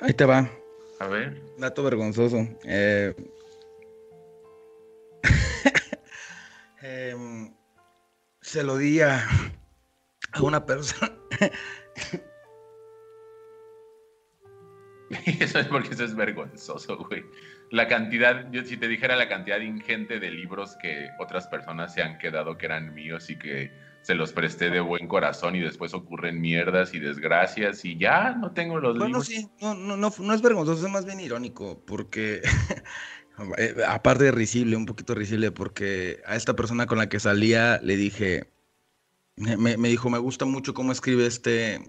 [0.01, 0.49] Ahí te va.
[0.99, 1.41] A ver.
[1.57, 2.47] Dato vergonzoso.
[2.63, 3.13] Eh...
[6.81, 7.53] Em,
[8.41, 9.27] se lo di a,
[10.31, 11.11] a una persona.
[15.25, 17.23] Eso es porque eso es vergonzoso, güey.
[17.71, 22.01] La cantidad, yo si te dijera la cantidad ingente de libros que otras personas se
[22.01, 23.71] han quedado que eran míos y que
[24.07, 28.53] se los presté de buen corazón y después ocurren mierdas y desgracias y ya no
[28.53, 29.27] tengo los Bueno, libros.
[29.27, 32.41] sí, no, no, no, no es vergonzoso, es más bien irónico, porque
[33.57, 37.81] eh, aparte de risible, un poquito risible, porque a esta persona con la que salía
[37.83, 38.49] le dije,
[39.35, 41.81] me- me dijo, me gusta mucho cómo escribe este,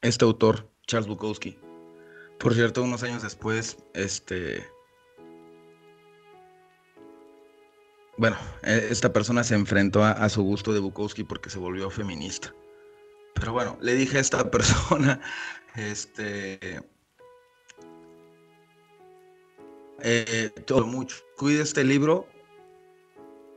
[0.00, 1.56] este autor, Charles Bukowski.
[2.40, 4.66] Por cierto, unos años después, este,
[8.20, 11.88] bueno, eh, esta persona se enfrentó a, a su gusto de Bukowski porque se volvió
[11.88, 12.54] feminista.
[13.34, 15.22] Pero bueno, le dije a esta persona,
[15.74, 16.82] este,
[20.02, 22.28] eh, todo mucho, cuide este libro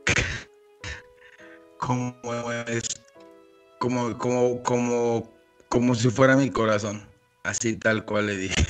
[1.78, 2.14] como
[2.66, 2.88] es,
[3.80, 5.30] como, como, como,
[5.68, 7.06] como si fuera mi corazón,
[7.42, 8.66] así tal cual le dije.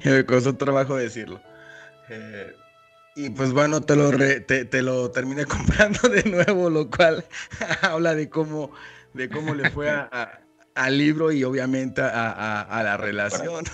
[0.04, 1.40] y me costó trabajo decirlo.
[2.08, 2.56] Eh,
[3.16, 7.24] y pues bueno, te lo, re- te, te lo terminé comprando de nuevo, lo cual
[7.82, 8.70] habla de cómo,
[9.12, 10.40] de cómo le fue a- a-
[10.74, 13.64] al libro y obviamente a, a- la relación,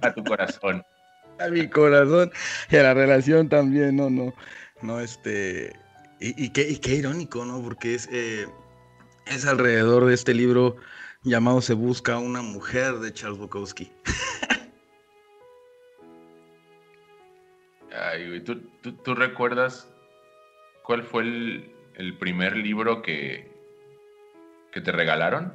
[0.00, 0.82] A tu corazón.
[1.38, 2.30] a mi corazón
[2.70, 4.32] y a la relación también, no, no,
[4.80, 5.74] no, este,
[6.18, 7.60] y, y qué, y qué irónico, ¿no?
[7.62, 8.46] Porque es, eh,
[9.26, 10.76] es alrededor de este libro
[11.22, 13.92] llamado Se busca una mujer de Charles Bukowski.
[17.98, 19.88] Ay, güey, ¿tú, tú, tú recuerdas
[20.82, 23.50] cuál fue el, el primer libro que,
[24.72, 25.54] que te regalaron?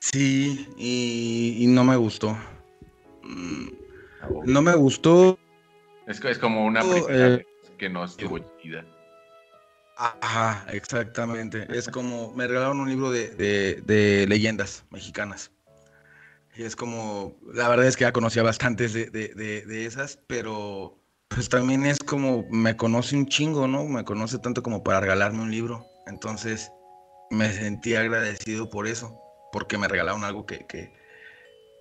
[0.00, 2.36] Sí, y, y no me gustó.
[3.22, 3.68] Mm,
[4.44, 5.38] No me gustó.
[6.06, 7.46] Es, es como una primera eh, vez
[7.78, 8.84] que no estuvo chida.
[9.96, 11.66] Ajá, exactamente.
[11.70, 15.52] Es como, me regalaron un libro de, de- de leyendas mexicanas.
[16.54, 20.98] Y es como, la verdad es que ya conocía bastantes de, de- de- esas, pero
[21.28, 23.84] pues también es como, me conoce un chingo, ¿no?
[23.84, 25.86] Me conoce tanto como para regalarme un libro.
[26.06, 26.70] Entonces,
[27.30, 29.18] me sentí agradecido por eso,
[29.50, 30.92] porque me regalaron algo que, que,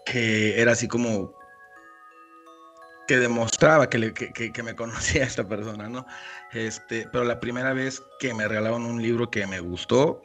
[0.05, 1.34] que era así como,
[3.07, 6.05] que demostraba que- que- que me conocía esta persona, ¿no?
[6.53, 10.21] Este, pero la primera vez que me regalaron un libro que me gustó,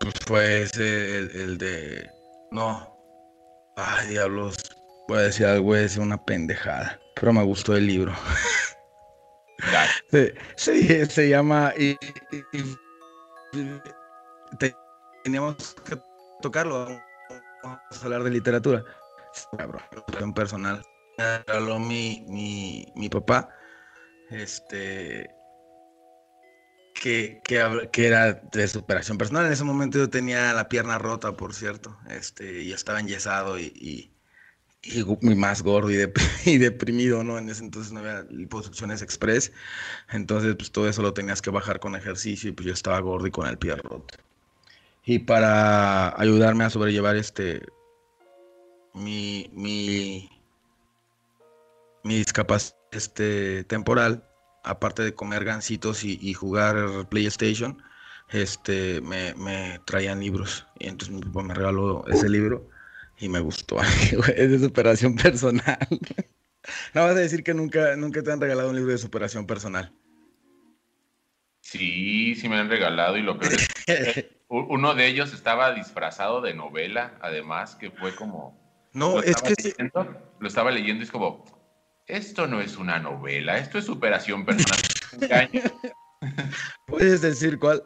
[0.00, 2.15] pues fue ese, el, el de.
[2.50, 2.92] No.
[3.76, 4.56] Ay, diablos.
[5.08, 6.98] Voy a decir algo, voy a decir una pendejada.
[7.14, 8.12] Pero me gustó el libro.
[10.56, 11.72] Sí, se llama.
[11.78, 11.96] y-
[12.30, 12.58] y-
[13.52, 13.80] y-
[14.58, 14.74] te-
[15.24, 15.98] teníamos que
[16.42, 16.86] tocarlo.
[17.62, 18.84] Vamos a hablar de literatura.
[19.58, 20.82] Cabrón, personal.
[21.80, 23.48] Mi, mi, mi papá.
[24.30, 25.28] Este.
[27.06, 29.46] Que, era de superación personal.
[29.46, 31.96] En ese momento yo tenía la pierna rota, por cierto.
[32.10, 34.10] Este, y estaba enyesado y, y,
[34.82, 37.38] y más gordo y, dep- y deprimido, ¿no?
[37.38, 39.52] En ese entonces no había liposucciones express.
[40.10, 43.28] Entonces, pues todo eso lo tenías que bajar con ejercicio y pues yo estaba gordo
[43.28, 44.16] y con el pie roto.
[45.04, 47.64] Y para ayudarme a sobrellevar este
[48.94, 50.28] mi mi
[52.02, 54.25] mi discapacidad este temporal,
[54.66, 57.82] aparte de comer gancitos y, y jugar PlayStation,
[58.28, 62.68] este me, me traían libros y entonces mi papá me regaló ese libro
[63.18, 63.78] y me gustó.
[64.36, 65.78] es de superación personal.
[66.94, 69.92] no vas a decir que nunca nunca te han regalado un libro de superación personal.
[71.60, 73.68] Sí, sí me han regalado y lo peor es
[74.48, 78.56] uno de ellos estaba disfrazado de novela, además, que fue como...
[78.92, 81.44] No, es que sí- leyendo, lo estaba leyendo y es como,
[82.06, 84.78] esto no es una novela, esto es superación personal.
[86.86, 87.82] Puedes decir cuál.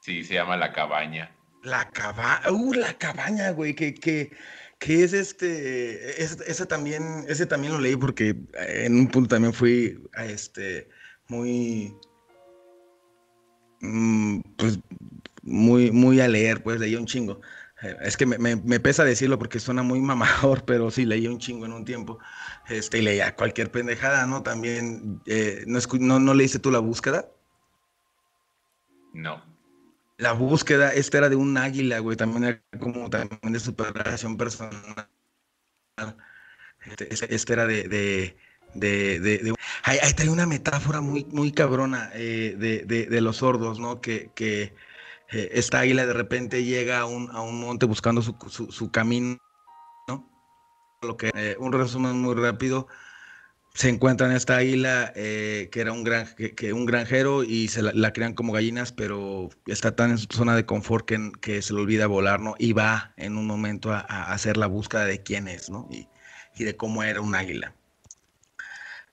[0.00, 1.34] Sí, se llama La Cabaña.
[1.62, 4.30] La cabaña, uh, la cabaña, güey, que, que,
[4.78, 9.28] que es este, es- ese también, ese también lo leí porque eh, en un punto
[9.34, 10.90] también fui, a este,
[11.28, 11.96] muy,
[13.80, 14.78] mm, pues,
[15.42, 17.40] muy, muy a leer, pues leí un chingo.
[18.02, 21.38] Es que me, me- me pesa decirlo porque suena muy mamador, pero sí, leí un
[21.38, 22.18] chingo en un tiempo.
[22.68, 24.42] Este, y leía cualquier pendejada, ¿no?
[24.42, 27.28] También, eh, ¿no, escu- no, ¿no leíste tú La Búsqueda?
[29.12, 29.42] No.
[30.16, 35.08] La búsqueda, esta era de un águila, güey, también era como también de superación personal.
[36.86, 38.36] Este, este- este era de, de,
[38.74, 43.20] de, de- de- Ahí, ahí trae una metáfora muy, muy cabrona eh, de, de- de
[43.20, 44.00] los sordos, ¿no?
[44.00, 44.74] Que, que
[45.34, 49.36] eh, esta águila de repente llega a un, a un monte buscando su, su, camino,
[50.06, 50.30] ¿no?
[51.02, 52.86] Lo que, eh, un resumen muy rápido,
[53.74, 57.90] se encuentran esta águila eh, que era un, gran, que, un granjero y se la,
[57.92, 61.74] la crían como gallinas, pero está tan en su zona de confort que, que se
[61.74, 62.54] le olvida volar, ¿no?
[62.58, 65.88] Y va en un momento a, a hacer la búsqueda de quién es, ¿no?
[65.90, 66.06] Y,
[66.56, 67.74] y de cómo era un águila.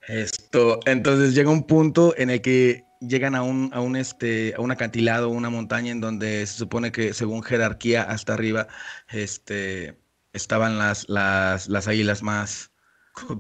[0.08, 4.62] Esto, entonces llega un punto en el que llegan a un, a un, este, a
[4.62, 8.68] un acantilado, una montaña en donde se supone que según jerarquía hasta arriba,
[9.10, 10.00] este,
[10.34, 12.72] estaban las, las, las águilas más,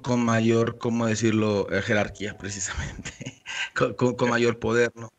[0.03, 1.67] con, mayor, ¿cómo decirlo?
[1.71, 3.43] Eh, jerarquía precisamente,
[3.75, 5.13] con, con, mayor poder, ¿no?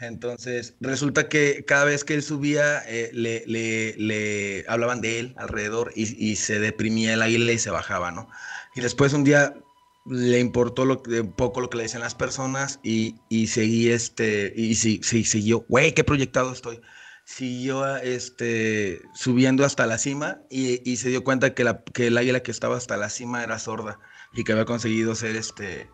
[0.00, 5.34] Entonces, resulta que cada vez que él subía, eh, le, le, le, hablaban de él
[5.38, 8.28] alrededor y, y, se deprimía el águila y se bajaba, ¿no?
[8.74, 9.54] Y después un día
[10.04, 14.52] le importó lo, un poco lo que le decían las personas y, y seguí este,
[14.54, 16.80] y sí, sí, siguió, güey, qué proyectado estoy.
[17.24, 22.42] Siguió este, subiendo hasta la cima y, se dio cuenta que, la, que el águila
[22.42, 23.98] que estaba hasta la cima era sorda
[24.34, 25.88] y que había conseguido ser este,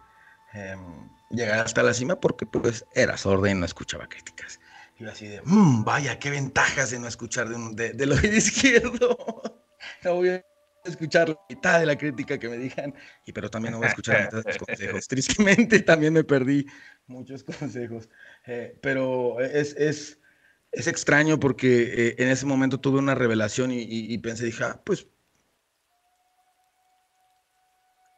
[0.54, 0.76] eh,
[1.30, 4.58] llegar hasta la cima porque pues era sorda y no escuchaba críticas.
[4.98, 9.16] Y así de, mmm, vaya, qué ventajas de no escuchar de, un, de, del izquierdo.
[10.84, 12.94] escuchar la mitad de la crítica que me digan,
[13.26, 15.08] y pero también no voy a escuchar la mitad de los consejos.
[15.08, 16.66] Tristemente también me perdí
[17.06, 18.08] muchos consejos,
[18.46, 20.20] eh, pero es, es,
[20.72, 24.64] es, extraño porque eh, en ese momento tuve una revelación y, y, y pensé, dije,
[24.64, 25.06] ah, pues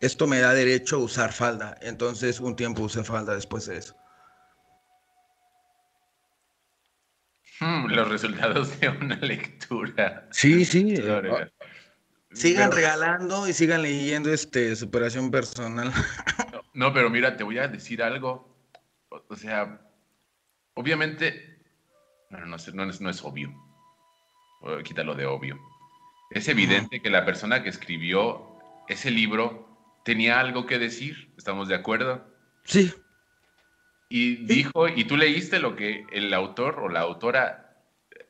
[0.03, 1.79] esto me da derecho a usar falda.
[1.81, 3.97] Entonces un tiempo usé falda después de eso.
[7.61, 10.29] Hmm, los resultados de una lectura.
[10.33, 10.97] Sí, sí.
[12.35, 15.93] Sigan pero, regalando y sigan leyendo este superación personal.
[16.53, 18.49] No, no, pero mira, te voy a decir algo.
[19.11, 19.81] O, o sea,
[20.75, 21.59] obviamente,
[22.31, 23.53] no, no, no, es, no es obvio.
[24.85, 25.59] Quítalo de obvio.
[26.31, 27.03] Es evidente uh -huh.
[27.03, 29.69] que la persona que escribió ese libro
[30.05, 32.25] tenía algo que decir, ¿estamos de acuerdo?
[32.65, 32.93] Sí.
[34.09, 37.83] Y dijo, y tú leíste lo que el autor o la autora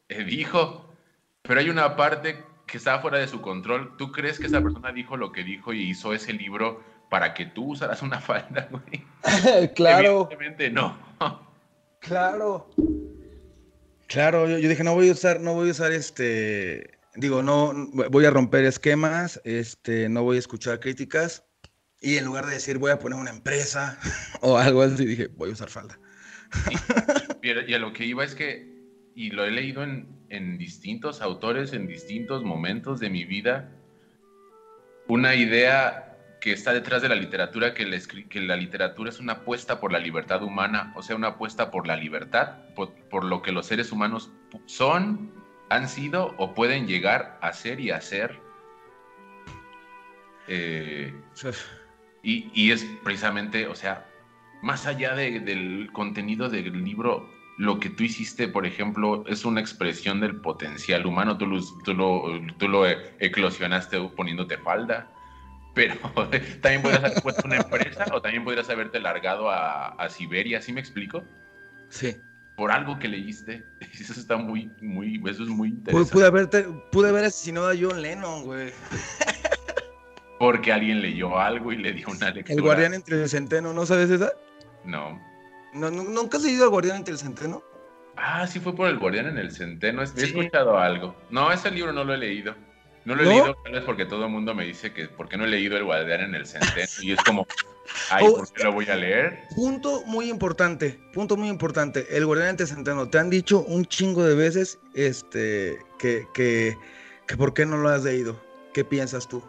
[0.09, 0.95] eh, dijo,
[1.43, 3.99] pero hay una parte que está fuera de su control.
[3.99, 7.45] ¿Tú crees que esa persona dijo lo que dijo y hizo ese libro para que
[7.45, 9.05] tú usaras una falda, güey?
[9.75, 10.27] claro.
[10.31, 10.97] Evidentemente no.
[12.01, 12.71] claro.
[14.07, 17.75] Claro, yo, yo, dije, no voy a usar, no voy a usar este, digo, no,
[17.93, 21.45] voy a romper esquemas, este, no voy a escuchar críticas
[22.01, 23.99] y en lugar de decir voy a poner una empresa
[24.41, 25.99] o algo así, dije voy a usar falda.
[27.43, 28.67] Y, y a lo que iba es que,
[29.15, 33.71] y lo he leído en, en, distintos autores, en distintos momentos de mi vida,
[35.07, 39.35] una idea que está detrás de la literatura, que, la, que la literatura es una
[39.35, 43.43] apuesta por la libertad humana, o sea, una apuesta por la libertad, por, por lo
[43.43, 44.33] que los seres humanos
[44.67, 45.31] son,
[45.69, 48.41] han sido o pueden llegar a ser y a ser.
[50.49, 51.15] Eh,
[52.23, 54.07] y, y, es precisamente, o sea,
[54.63, 59.61] más allá de, del contenido del libro, lo que tú hiciste, por ejemplo, es una
[59.61, 61.37] expresión del potencial humano.
[61.37, 62.23] Tú lo, tú lo,
[62.59, 65.11] tú lo eclosionaste poniéndote falda,
[65.75, 65.97] pero
[66.61, 70.73] también podrías haber puesto una empresa o también podrías haberte largado a, a Siberia, ¿sí
[70.73, 71.25] me explico?
[71.89, 72.17] Sí.
[72.57, 73.67] Por algo que leíste.
[73.93, 76.13] Eso está muy, muy, eso es muy interesante.
[76.13, 78.73] Pude, haberte, pude haber asesinado a John Lennon, güey.
[80.39, 82.55] porque alguien leyó algo y le dio una lectura.
[82.55, 84.33] El guardián entre el centeno, ¿no sabes esa?
[84.85, 85.32] No.
[85.73, 87.63] ¿No, no ¿Nunca has leído El guardián entre el centeno?
[88.17, 90.03] Ah, sí fue por El guardián en el centeno.
[90.03, 91.17] He escuchado algo.
[91.31, 92.55] No, ese libro no lo he leído.
[93.05, 93.31] No lo he ¿No?
[93.31, 95.77] leído tal vez porque todo el mundo me dice que por qué no he leído
[95.77, 96.87] El guardián en el centeno.
[97.01, 97.47] Y es como,
[98.11, 99.41] ay, oh, ¿por qué lo voy a leer?
[99.57, 102.07] Punto muy importante, punto muy importante.
[102.11, 103.09] El guardián entre el centeno.
[103.09, 106.77] Te han dicho un chingo de veces este, que, que,
[107.27, 108.41] que por qué no lo has leído.
[108.73, 109.43] ¿Qué piensas tú?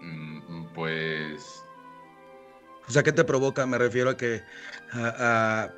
[0.00, 1.61] Mm, pues.
[2.92, 3.64] O sea, ¿qué te provoca?
[3.66, 4.42] Me refiero a que.
[4.92, 5.70] A, a,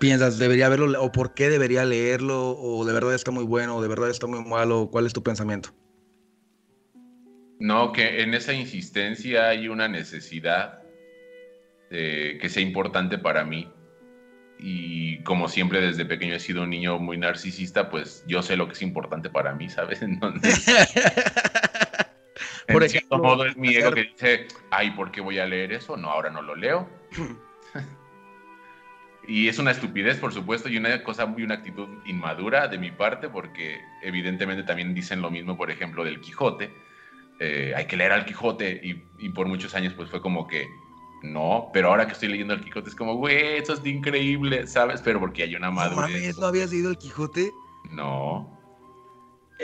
[0.00, 3.82] piensas, debería verlo, o por qué debería leerlo, o de verdad está muy bueno, o
[3.82, 5.68] de verdad está muy malo, ¿cuál es tu pensamiento?
[7.60, 10.82] No, que en esa insistencia hay una necesidad
[11.88, 13.70] de que sea importante para mí.
[14.58, 18.66] Y como siempre desde pequeño he sido un niño muy narcisista, pues yo sé lo
[18.66, 20.02] que es importante para mí, ¿sabes?
[20.02, 20.66] Entonces,
[22.66, 25.46] Por en ejemplo, cierto modo es mi ego que dice, ay, ¿por qué voy a
[25.46, 25.96] leer eso?
[25.96, 26.88] No, ahora no lo leo.
[29.26, 32.90] y es una estupidez, por supuesto, y una cosa y una actitud inmadura de mi
[32.90, 36.72] parte, porque evidentemente también dicen lo mismo, por ejemplo, del Quijote.
[37.40, 40.66] Eh, hay que leer al Quijote, y, y, por muchos años pues fue como que
[41.22, 45.00] no, pero ahora que estoy leyendo el Quijote es como, güey, eso es increíble, ¿sabes?
[45.02, 45.96] Pero porque hay una madurez.
[45.96, 47.52] No mames, ¿no habías leído el Quijote?
[47.90, 48.61] No.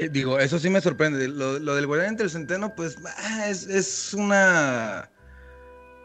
[0.00, 1.28] Eh, digo, eso sí me sorprende.
[1.28, 5.10] Lo, lo del guardián entre el centeno, pues ah, es, es, una.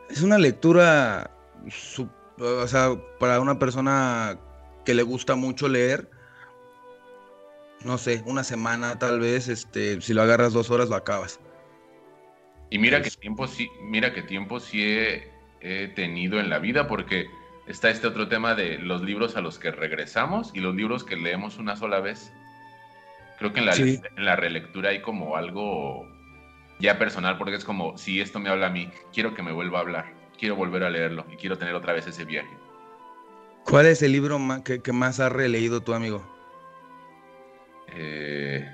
[0.10, 1.30] Es una lectura.
[1.70, 2.90] Sub, o sea,
[3.20, 4.38] para una persona
[4.86, 6.10] que le gusta mucho leer.
[7.84, 11.40] No sé, una semana tal vez, este, si lo agarras dos horas lo acabas.
[12.70, 15.30] Y mira que tiempo sí, mira que tiempo sí he,
[15.60, 17.28] he tenido en la vida, porque
[17.68, 21.18] está este otro tema de los libros a los que regresamos y los libros que
[21.18, 22.32] leemos una sola vez.
[23.40, 24.00] Creo que en la, Sí.
[24.16, 26.08] en la relectura hay como algo
[26.80, 29.80] ya personal, porque es como, si esto me habla a mí, quiero que me vuelva
[29.80, 32.50] a hablar, quiero volver a leerlo y quiero tener otra vez ese viaje.
[33.66, 36.28] ¿Cuál es el libro que, que más has releído tu amigo?
[37.96, 38.70] Eh,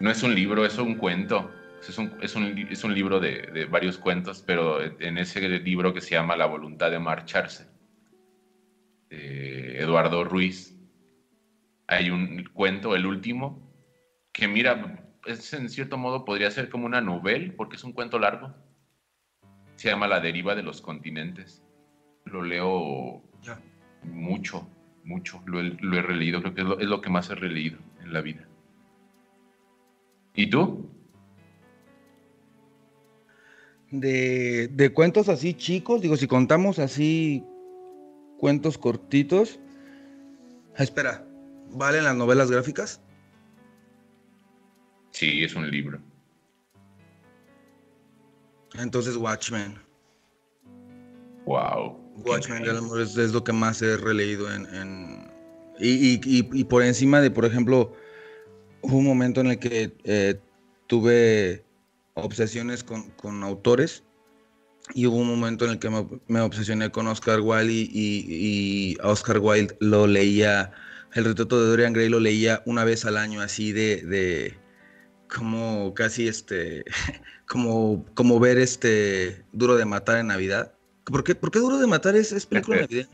[0.00, 1.50] no es un libro, es un cuento.
[1.86, 5.94] Es un, es un, es un libro de, de varios cuentos, pero en ese libro
[5.94, 7.68] que se llama La voluntad de marcharse,
[9.08, 10.76] de Eduardo Ruiz,
[11.86, 13.67] hay un cuento, el último,
[14.38, 18.20] que mira, es en cierto modo podría ser como una novela, porque es un cuento
[18.20, 18.54] largo.
[19.74, 21.60] Se llama La deriva de los continentes.
[22.24, 23.60] Lo leo Ya.
[24.04, 24.68] mucho,
[25.02, 25.42] mucho.
[25.44, 27.78] Lo he, lo he releído, creo que es lo, es lo que más he releído
[28.00, 28.46] en la vida.
[30.36, 30.88] ¿Y tú?
[33.90, 37.42] De, de cuentos así chicos, digo, si contamos así
[38.38, 39.58] cuentos cortitos.
[40.76, 41.26] Ah, espera,
[41.70, 43.00] ¿valen las novelas gráficas?
[45.18, 45.98] Sí, es un libro.
[48.78, 49.76] Entonces Watchmen.
[51.44, 51.98] Wow.
[52.24, 54.72] Watchmen de amor es, es lo que más he releído en...
[54.72, 55.28] en-
[55.80, 57.92] y, y- y- y por encima de, por ejemplo,
[58.82, 60.38] hubo un momento en el que eh,
[60.86, 61.64] tuve
[62.14, 64.04] obsesiones con, con autores
[64.94, 68.24] y hubo un momento en el que me, me obsesioné con Oscar Wilde y, y-
[68.92, 70.70] y a Oscar Wilde lo leía,
[71.14, 74.02] el retrato de Dorian Gray lo leía una vez al año así de...
[74.04, 74.67] de
[75.28, 76.84] como casi este,
[77.46, 80.74] como, como ver este Duro de Matar en Navidad.
[81.04, 83.08] ¿Por qué, por qué Duro de Matar es, es película navideña?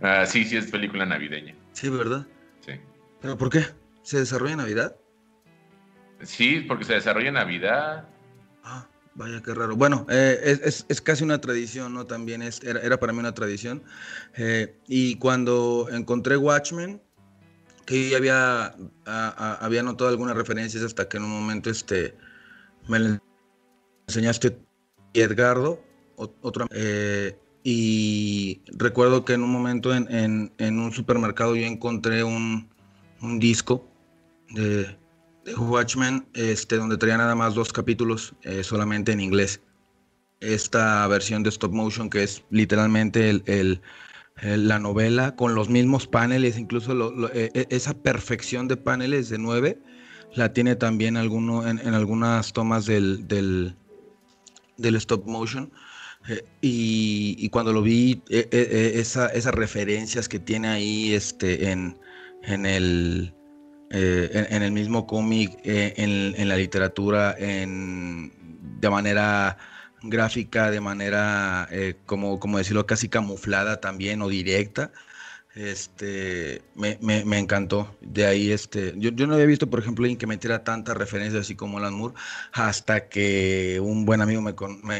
[0.00, 1.54] Ah, sí, sí, es película navideña.
[1.72, 2.26] Sí, ¿verdad?
[2.64, 2.72] Sí.
[3.20, 3.64] ¿Pero por qué?
[4.02, 4.96] ¿Se desarrolla en Navidad?
[6.22, 8.08] Sí, porque se desarrolla en Navidad.
[8.62, 9.76] Ah, vaya, qué raro.
[9.76, 12.06] Bueno, eh, es, es- es casi una tradición, ¿no?
[12.06, 13.82] También es, era, era para mí una tradición.
[14.36, 17.02] Eh, y cuando encontré Watchmen,
[17.86, 18.74] que había,
[19.06, 22.16] había notado algunas referencias hasta que en un momento este,
[22.88, 23.18] me lo
[24.08, 24.58] enseñaste
[25.14, 25.82] Edgardo,
[26.16, 32.22] otro, eh, y recuerdo que en un momento en, en- en un supermercado yo encontré
[32.24, 32.68] un,
[33.22, 33.88] un disco
[34.50, 34.96] de,
[35.56, 39.60] Watchmen, este, donde traía nada más dos capítulos eh, solamente en inglés.
[40.40, 43.80] Esta versión de stop motion que es literalmente el-
[44.42, 49.38] el- la novela con los mismos paneles, incluso eh, eh, esa perfección de paneles de
[49.38, 49.78] nueve
[50.34, 53.74] la tiene también alguno, en, en algunas tomas del, del,
[54.76, 55.70] del stop motion.
[56.28, 61.70] Eh, y, cuando lo vi, eh, eh, eh, esa- esas referencias que tiene ahí este,
[61.70, 61.96] en,
[62.42, 63.32] en el,
[63.90, 68.32] eh, en, el mismo cómic, eh, en, en la literatura, en,
[68.80, 69.56] de manera
[70.02, 74.92] gráfica, de manera, eh, como, como decirlo, casi camuflada también o directa.
[75.54, 77.96] Este, me, me- encantó.
[78.02, 81.40] De ahí, este, yo, yo no había visto, por ejemplo, alguien que metiera tantas referencias
[81.42, 82.14] así como Alan Moore,
[82.52, 84.54] hasta que un buen amigo me,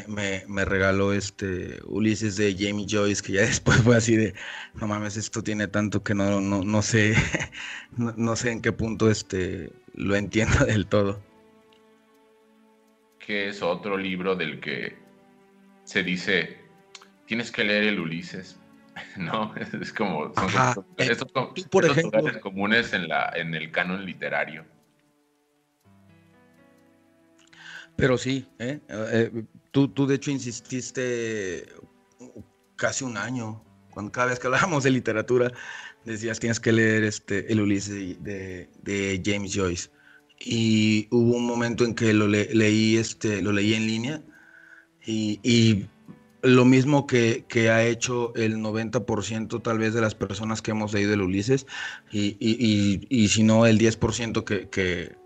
[0.09, 4.35] me, me- regaló este Ulises de Jamie Joyce, que ya después fue así de,
[4.81, 7.15] no mames, esto tiene tanto que no, no, no sé,
[7.97, 11.23] no sé en qué punto este, lo entiendo del todo.
[13.27, 14.97] Que es otro libro del que
[15.85, 16.59] se dice,
[17.27, 18.59] tienes que leer el Ulises,
[19.17, 19.53] ¿no?
[19.83, 20.69] Es como, son Ajá.
[20.71, 24.05] estos, Eh, estos co- tú, por estos ejemplo- lugares comunes en, la, en el canon
[24.07, 24.65] literario.
[27.97, 28.79] Pero sí, ¿eh?
[28.89, 31.67] Eh, tú, tú de hecho insististe
[32.77, 35.51] casi un año, cuando cada vez que hablábamos de literatura,
[36.05, 39.91] decías tienes que leer este, el Ulises de, de James Joyce.
[40.39, 44.23] Y hubo un momento en que lo le- leí, este, lo leí en línea
[45.05, 45.87] y, y
[46.43, 50.93] lo mismo que, que ha hecho el 90% tal vez de las personas que hemos
[50.93, 51.67] leído el Ulises
[52.13, 55.17] y, y- y- si no el 10% que, que,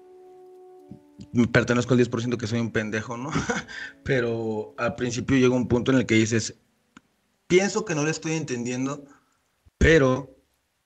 [1.53, 3.31] pertenezco al 10% que soy un pendejo, ¿no?
[4.05, 6.57] Pero al principio llega un punto en el que dices,
[7.47, 9.05] pienso que no le estoy entendiendo,
[9.79, 10.31] pero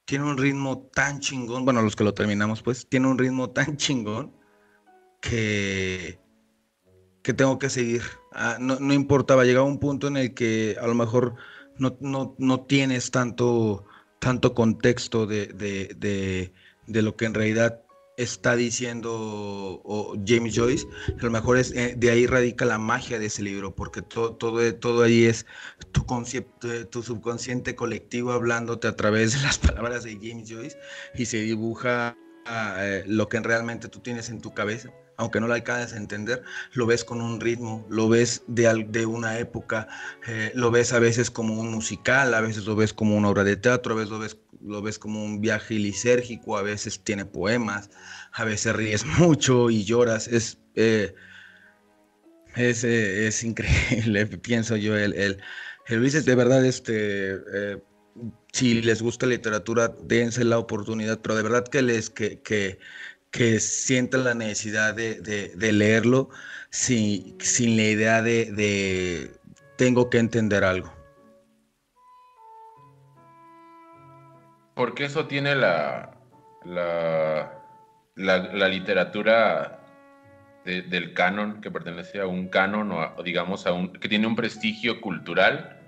[0.04, 3.76] tiene un ritmo tan chingón, bueno, los que lo terminamos, pues, tiene un ritmo tan
[3.78, 4.32] chingón
[5.20, 6.18] que,
[7.22, 8.02] que tengo que seguir.
[8.32, 11.36] Ah, no, no importaba, llegaba un punto en el que a lo mejor
[11.78, 13.86] no, no, no tienes tanto,
[14.18, 16.52] tanto contexto de, de, de,
[16.86, 17.83] de lo que en realidad
[18.16, 19.82] está diciendo
[20.26, 20.86] James Joyce,
[21.18, 24.34] a lo mejor es, eh, de ahí radica la magia de ese libro, porque todo,
[24.36, 25.46] todo, todo ahí es
[25.92, 30.76] tu, consciente, tu subconsciente colectivo hablándote a través de las palabras de James Joyce
[31.14, 34.90] y se dibuja eh, lo que realmente tú tienes en tu cabeza.
[35.16, 36.42] Aunque no lo alcances a entender,
[36.72, 39.88] lo ves con un ritmo, lo ves de, de una época,
[40.26, 43.44] eh, lo ves a veces como un musical, a veces lo ves como una obra
[43.44, 47.24] de teatro, a veces lo ves, lo ves como un viaje lisérgico, a veces tiene
[47.24, 47.90] poemas,
[48.32, 50.28] a veces ríes mucho y lloras.
[50.28, 51.14] Es, eh,
[52.56, 54.96] es, eh, es, increíble, pienso yo.
[54.96, 55.38] El, el,
[55.88, 57.82] de verdad, este
[58.52, 62.78] si les gusta la literatura, dense la oportunidad, pero de verdad que les que,
[63.34, 66.30] que sientan la necesidad de, de, leerlo
[66.70, 69.32] sin, sin, la idea de,
[69.76, 70.92] tengo que entender algo.
[74.76, 76.16] Porque eso tiene la,
[76.64, 77.60] la,
[78.14, 79.80] la, literatura
[80.64, 85.00] del canon, que pertenece a un canon o, digamos a un, que tiene un prestigio
[85.00, 85.80] cultural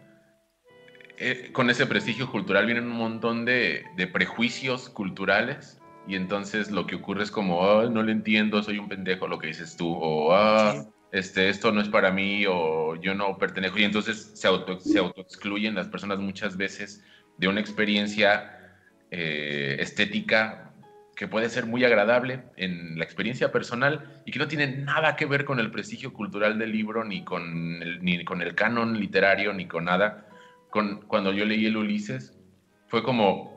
[1.19, 5.76] eh, con ese prestigio cultural vienen un montón de, prejuicios culturales
[6.07, 9.49] y entonces lo que ocurre es como, no lo entiendo, soy un pendejo, lo que
[9.49, 13.85] dices tú, o ah, este, esto no es para mí, o yo no pertenezco, y
[13.85, 17.05] entonces se auto, se auto excluyen las personas muchas veces
[17.39, 18.79] de una experiencia
[19.11, 20.73] eh, estética
[21.17, 25.25] que puede ser muy agradable en la experiencia personal y que no tiene nada que
[25.25, 29.67] ver con el prestigio cultural del libro, ni con ni con el canon literario, ni
[29.67, 30.29] con nada.
[30.71, 32.37] Cuando yo leí el Ulises,
[32.89, 33.56] fue como,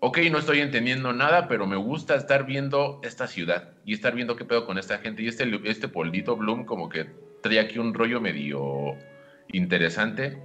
[0.00, 4.36] ok, no estoy entendiendo nada, pero me gusta estar viendo esta ciudad y estar viendo
[4.36, 5.22] qué pedo con esta gente.
[5.22, 7.06] Y este, este Poldito Bloom como que
[7.42, 8.96] trae aquí un rollo medio
[9.48, 10.42] interesante.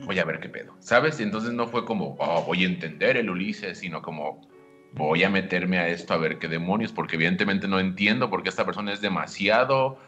[0.00, 1.20] Voy a ver qué pedo, ¿sabes?
[1.20, 4.48] Y entonces no fue como, oh, voy a entender el Ulises, sino como,
[4.94, 8.64] voy a meterme a esto a ver qué demonios, porque evidentemente no entiendo porque esta
[8.64, 9.98] persona es demasiado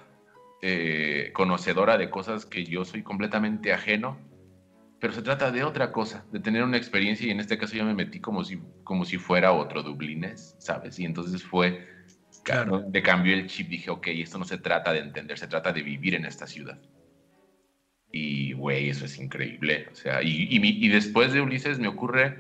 [0.62, 4.18] eh, conocedora de cosas que yo soy completamente ajeno
[5.05, 7.84] pero se trata de otra cosa, de tener una experiencia y en este caso yo
[7.84, 10.98] me metí como si, como si fuera otro Dublines, ¿sabes?
[10.98, 11.86] Y entonces fue,
[12.42, 12.82] claro.
[12.88, 15.82] de cambio el chip, dije, ok, esto no se trata de entender, se trata de
[15.82, 16.80] vivir en esta ciudad.
[18.12, 19.88] Y, güey, eso es increíble.
[19.92, 22.38] O sea, y, y, después de Ulises me ocurre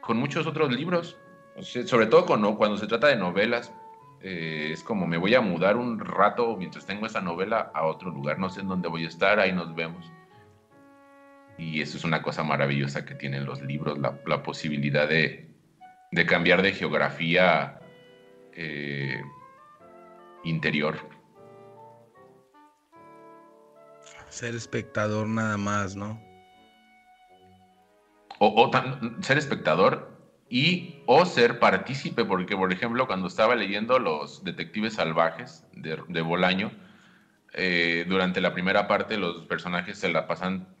[0.00, 1.16] con muchos otros libros,
[1.60, 3.72] sobre todo cuando, cuando se trata de novelas,
[4.22, 8.10] eh, es como me voy a mudar un rato mientras tengo esa novela a otro
[8.10, 10.10] lugar, no sé en dónde voy a estar, ahí nos vemos.
[11.58, 15.48] Y eso es una cosa maravillosa que tienen los libros, la, posibilidad de,
[16.26, 17.80] cambiar de geografía
[18.52, 19.22] eh,
[20.44, 20.96] interior.
[24.28, 26.20] Ser espectador nada más, ¿no?
[28.38, 28.70] O,
[29.22, 30.14] ser espectador
[30.50, 36.70] y o ser partícipe, porque por ejemplo cuando estaba leyendo Los Detectives Salvajes de, Bolaño,
[37.54, 40.75] eh, durante la primera parte los personajes se la pasan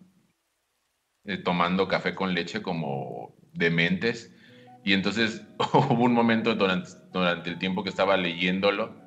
[1.26, 4.32] eh, tomando café con leche como dementes.
[4.84, 9.06] Y entonces hubo un momento durante, durante el tiempo que estaba leyéndolo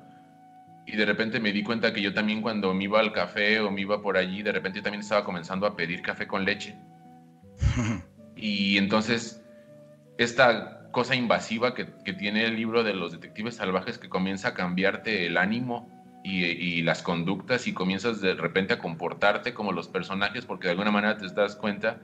[0.92, 3.70] y de repente me di cuenta que yo también cuando me iba al café o
[3.70, 6.76] me iba por allí, de repente yo también estaba comenzando a pedir café con leche.
[8.36, 9.40] y entonces
[10.18, 14.54] esta cosa invasiva que, que, tiene el libro de los detectives salvajes que comienza a
[14.54, 15.88] cambiarte el ánimo
[16.22, 20.90] y, las conductas y comienzas de repente a comportarte como los personajes porque de alguna
[20.90, 22.00] manera te das cuenta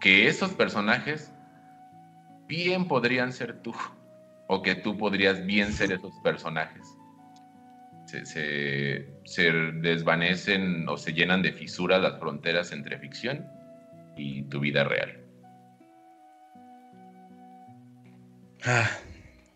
[0.00, 1.32] que esos personajes
[2.46, 3.74] bien podrían ser tú
[4.46, 6.86] o que tú podrías bien ser esos personajes.
[8.04, 8.24] Se,
[9.24, 13.46] se, desvanecen o se llenan de fisuras las fronteras entre ficción
[14.16, 15.18] y tu vida real.
[18.64, 18.88] Ah,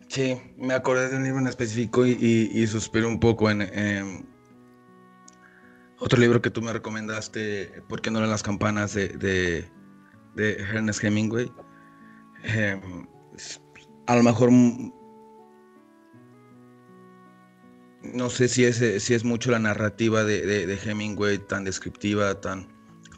[0.09, 4.27] Sí, me acordé de un libro en específico y, y, suspiro un poco en,
[5.99, 8.95] otro libro que tú me recomendaste, ¿Por qué no eran las campanas?
[8.95, 9.69] de,
[10.35, 11.51] de, Ernest Hemingway.
[12.43, 13.07] Em,
[14.07, 14.49] a lo mejor
[18.01, 22.67] no sé si es, si es mucho la narrativa de, Hemingway tan descriptiva, tan,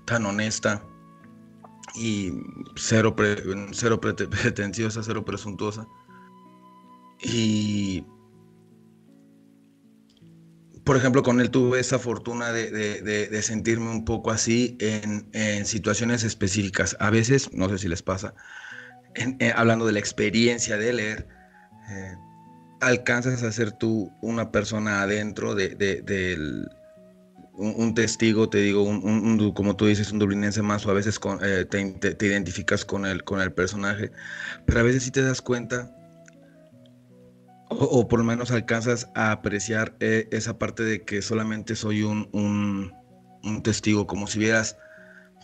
[0.04, 0.84] tan honesta
[1.96, 2.34] y
[2.76, 3.16] cero,
[3.72, 5.88] cero pretenciosa, cero presuntuosa.
[7.22, 8.04] Y,
[10.84, 16.98] por ejemplo, con él tuve esa fortuna de, sentirme un poco así en, situaciones específicas.
[17.00, 18.34] A veces, no sé si les pasa,
[19.16, 21.28] eh, hablando de la experiencia de leer,
[21.90, 22.16] eh,
[22.80, 26.66] alcanzas a ser tú una persona adentro de,
[27.54, 31.66] un, testigo, te digo, un, como tú dices, un dublinense más, o a veces eh,
[31.70, 34.12] te, identificas con el, con el personaje,
[34.66, 35.96] pero a veces sí te das cuenta
[37.80, 42.30] o, por lo menos alcanzas a apreciar eh, esa parte de que solamente soy un,
[42.34, 42.92] un,
[43.64, 44.78] testigo, como si vieras,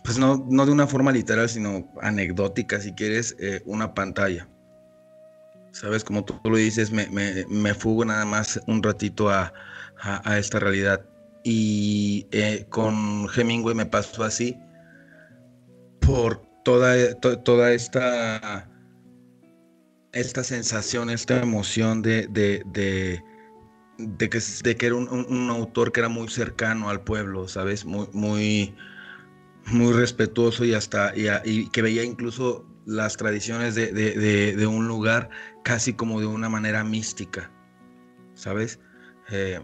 [0.04, 4.48] pues no, no, de una forma literal, sino anecdótica, si quieres, eh, una pantalla.
[5.72, 6.04] ¿Sabes?
[6.04, 9.52] Como tú, lo dices, me, me, me, fugo nada más un ratito a,
[10.00, 11.04] a, esta realidad.
[11.44, 14.56] Y eh, con Hemingway me pasó así
[16.00, 18.67] por toda, toda esta,
[20.20, 22.62] esta sensación, esta emoción de, de,
[23.98, 27.84] de, que, de que era un, autor que era muy cercano al pueblo, ¿sabes?
[27.84, 28.74] Muy, muy,
[29.66, 35.28] muy respetuoso y hasta y, que veía incluso las tradiciones de, de, un lugar
[35.62, 37.50] casi como de una manera mística,
[38.34, 38.80] ¿sabes?
[39.30, 39.60] Eh,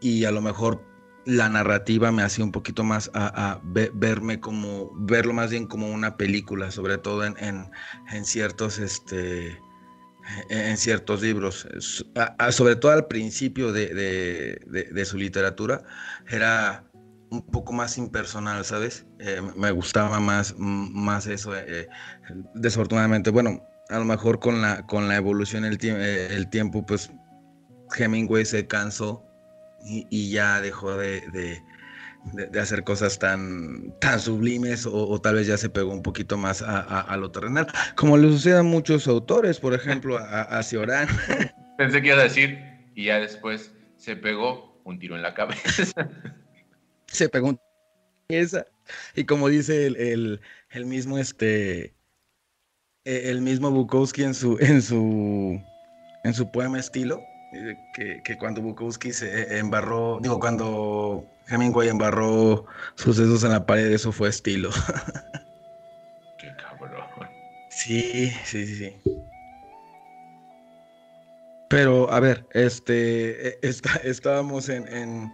[0.00, 0.84] y a lo mejor
[1.24, 6.16] la narrativa me hacía un poquito más a, verme como, verlo más bien como una
[6.16, 9.58] película, sobre todo en, en, ciertos, este,
[10.48, 11.66] en ciertos libros,
[12.50, 13.88] sobre todo al principio de,
[14.66, 15.82] de, su literatura,
[16.28, 16.84] era
[17.30, 19.06] un poco más impersonal, ¿sabes?
[19.18, 21.56] Eh, me gustaba más, más eso.
[21.56, 21.88] Eh,
[22.54, 27.10] desafortunadamente, bueno, a lo mejor con la, con la evolución del eh, el tiempo, pues
[27.96, 29.24] Hemingway se cansó
[29.84, 31.62] y, ya dejó de,
[32.60, 37.16] hacer cosas tan, tan sublimes o, tal vez ya se pegó un poquito más a,
[37.16, 37.66] lo terrenal,
[37.96, 41.08] como le sucede a muchos autores, por ejemplo a, a Ciorán.
[41.78, 42.58] Pensé que iba a decir,
[42.94, 46.08] y ya después se pegó un tiro en la cabeza.
[47.06, 47.60] se pegó un
[48.28, 48.64] esa
[49.16, 50.40] y como dice el,
[50.70, 51.94] el, mismo este
[53.04, 55.60] el mismo Bukowski en su en su
[56.22, 57.20] en su poema estilo
[57.94, 63.90] que, que, cuando Bukowski se embarró, digo, cuando Hemingway embarró sus dedos en la pared,
[63.92, 64.70] eso fue estilo.
[66.38, 67.02] Qué cabrón.
[67.70, 68.96] Sí, sí, sí, sí.
[71.68, 75.32] Pero, a ver, este, e, está, estábamos en, en,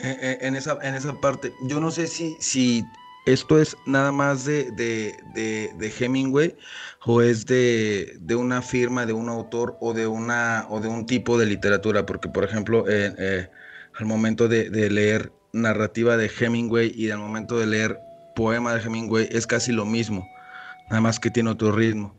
[0.00, 1.52] en, esa, en esa parte.
[1.68, 2.84] Yo no sé si, si
[3.26, 6.56] esto es nada más de, de, Hemingway
[7.04, 11.38] o es de, una firma, de un autor o de, una, o de un tipo
[11.38, 13.50] de literatura, porque por ejemplo, eh,
[13.94, 18.00] al momento de, leer narrativa de Hemingway y al momento de leer
[18.34, 20.28] poema de Hemingway es casi lo mismo,
[20.88, 22.16] nada más que tiene otro ritmo.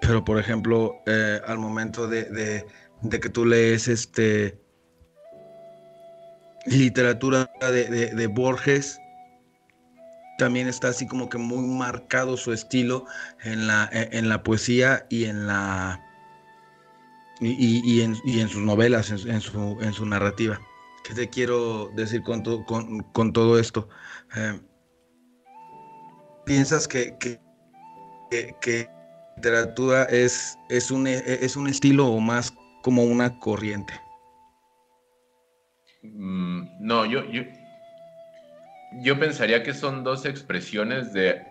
[0.00, 2.64] Pero por ejemplo, eh, al momento de,
[3.10, 4.58] que tú lees este
[6.66, 8.98] literatura de Borges,
[10.40, 13.04] también está así como que muy marcado su estilo
[13.44, 16.00] en la, en la poesía y en la
[17.40, 20.60] y, en, sus novelas, en, su, en su narrativa.
[21.04, 22.42] ¿Qué te quiero decir con,
[23.12, 23.88] con, todo esto?
[24.36, 24.60] Eh,
[26.44, 28.88] ¿Piensas que, que,
[29.36, 33.94] literatura es, es, un, es un estilo o más como una corriente?
[36.02, 37.42] Mm, no, yo, yo,
[39.02, 41.42] yo pensaría que son dos expresiones de,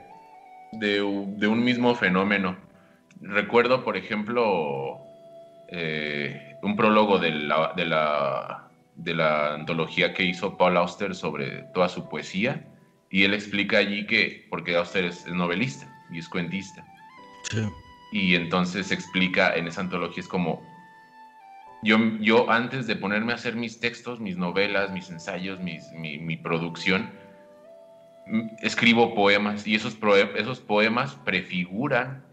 [0.74, 2.58] de, un mismo fenómeno.
[3.22, 5.00] Recuerdo, por ejemplo,
[5.68, 8.69] eh, un prólogo de la, de, la,
[9.04, 12.68] de la antología que hizo Paul Auster sobre toda su poesía,
[13.10, 16.86] y él explica allí que, porque Auster es, novelista y es cuentista,
[18.12, 20.62] y entonces explica en esa antología, es como,
[21.82, 25.80] yo, yo antes de ponerme a hacer mis textos, mis novelas, mis ensayos, mi,
[26.20, 27.10] mi producción,
[28.62, 29.98] escribo poemas y esos,
[30.36, 32.26] esos poemas prefiguran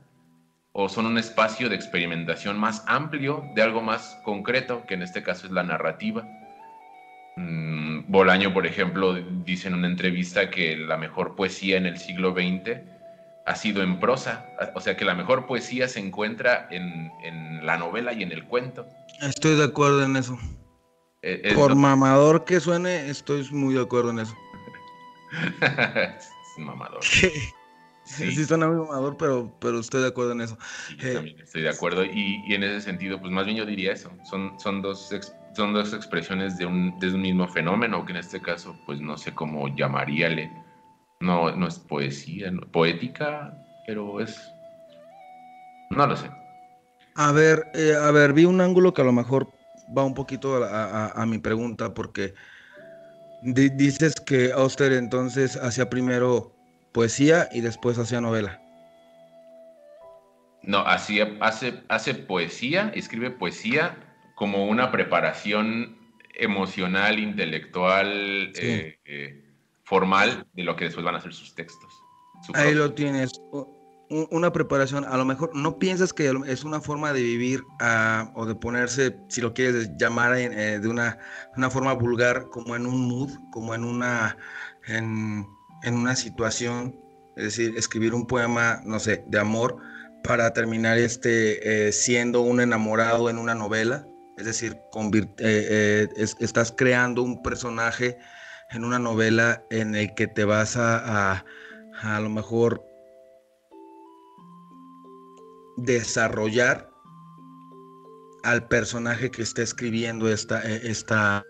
[0.73, 5.23] o son un espacio de experimentación más amplio de algo más concreto, que en este
[5.23, 6.27] caso es la narrativa.
[7.37, 9.15] Mm, Bolaño, por ejemplo,
[9.45, 12.81] dice en una entrevista que la mejor poesía en el siglo XX
[13.47, 17.77] ha sido en prosa, o sea que la mejor poesía se encuentra en, en la
[17.77, 18.87] novela y en el cuento.
[19.21, 20.39] Estoy de acuerdo en eso.
[21.23, 24.37] E, por mamador que suene, estoy muy de acuerdo en eso.
[26.19, 27.01] es mamador.
[28.09, 28.31] Sí.
[28.31, 28.45] sí.
[28.45, 30.57] suena muy mamador, pero, pero estoy de acuerdo en eso.
[30.97, 32.05] yo eh, también estoy de acuerdo.
[32.05, 34.13] Y, y, en ese sentido, pues más bien yo diría eso.
[34.31, 35.11] Son, son, dos,
[35.57, 39.17] son dos expresiones de un, de un mismo fenómeno, que en este caso, pues no
[39.17, 40.53] sé cómo llamaríale.
[41.21, 44.39] No, no es poesía, poética, pero es...
[45.91, 46.31] No lo sé.
[47.15, 49.49] A ver, eh, a ver, vi un ángulo que a lo mejor
[49.97, 52.35] va un poquito a, a mi pregunta, porque
[53.43, 56.53] dices que Auster entonces hacía primero
[56.93, 58.61] poesía y después hacía novela.
[60.63, 63.97] No, hacía, hace, hace poesía, escribe poesía
[64.37, 65.97] como una preparación
[66.35, 69.43] emocional, intelectual, eh, eh,
[69.83, 71.93] formal de lo que después van a ser sus textos.
[72.55, 73.33] Ahí lo tienes
[74.09, 78.47] una preparación, a lo mejor no piensas que es una forma de vivir ah, o
[78.47, 81.19] de ponerse, si lo quieres llamar eh, de una,
[81.57, 84.37] una, forma vulgar, como en un mood, como en una,
[84.87, 85.47] en,
[85.83, 86.95] en, una situación,
[87.37, 89.79] es decir, escribir un poema, no sé, de amor
[90.23, 94.07] para terminar este, eh, siendo un enamorado en una novela.
[94.37, 98.19] Es decir, eh, eh, es- estás creando un personaje
[98.71, 101.45] en una novela en el que te vas a, a,
[102.03, 102.85] a lo mejor
[105.77, 106.91] desarrollar
[108.43, 111.45] al personaje que está escribiendo esta, eh, esta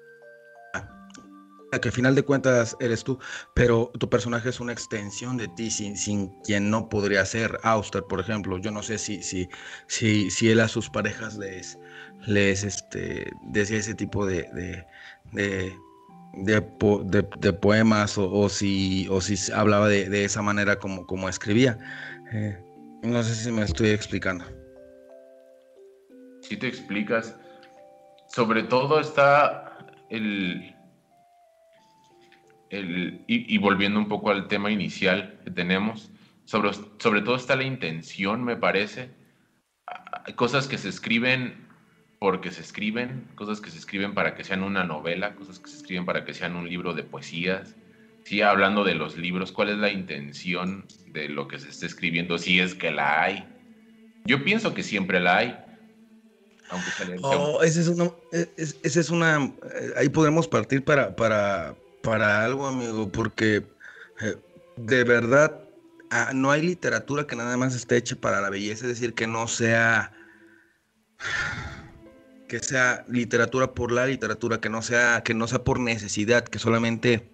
[1.81, 3.19] que al final de cuentas eres tú,
[3.55, 7.59] pero tu personaje es una extensión de ti, sin, sin quien no podría ser.
[7.63, 9.49] Auster, por ejemplo, yo no sé si, si,
[9.87, 11.79] si, si él a sus parejas les,
[12.27, 14.85] les este, decía ese tipo de, de,
[15.33, 15.77] de,
[16.35, 21.29] de po- de- de poemas o, si, o si hablaba de, esa manera como, como
[21.29, 21.79] escribía.
[22.33, 22.59] Eh,
[23.03, 24.45] no sé si me estoy explicando.
[26.41, 27.37] Si te explicas,
[28.29, 29.79] sobre todo está
[30.11, 30.75] el,
[32.71, 36.11] el y, volviendo un poco al tema inicial que tenemos,
[36.45, 39.11] sobre, sobre todo está la intención, me parece.
[40.35, 41.66] Cosas que se escriben
[42.19, 45.77] porque se escriben, cosas que se escriben para que sean una novela, cosas que se
[45.77, 47.77] escriben para que sean un libro de poesías.
[48.25, 52.39] Sí, hablando de los libros, ¿cuál es la intención de lo que se está escribiendo?
[52.39, 53.47] Si es que la hay.
[54.25, 55.59] Yo pienso que siempre la hay.
[56.71, 59.37] Aunque se le- Oh, esa es una, es- esa es una,
[59.79, 63.63] eh, ahí podemos partir para, para, para algo, amigo, porque
[64.21, 64.37] eh,
[64.75, 65.69] de verdad
[66.11, 69.29] ah, no hay literatura que nada más esté hecha para la belleza, es decir, que
[69.29, 70.13] no sea,
[72.49, 76.59] que sea literatura por la literatura, que no sea, que no sea por necesidad, que
[76.59, 77.31] solamente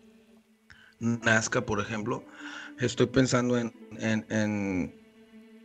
[1.00, 2.24] nazca, por ejemplo.
[2.78, 4.94] Estoy pensando en, en, en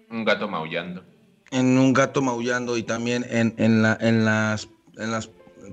[0.09, 1.03] un gato maullando.
[1.51, 5.29] en un gato maullando y también en, en, la, en, las, en las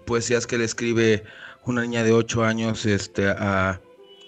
[0.06, 1.24] poesías que le escribe
[1.64, 3.80] una niña de 8 años este, a,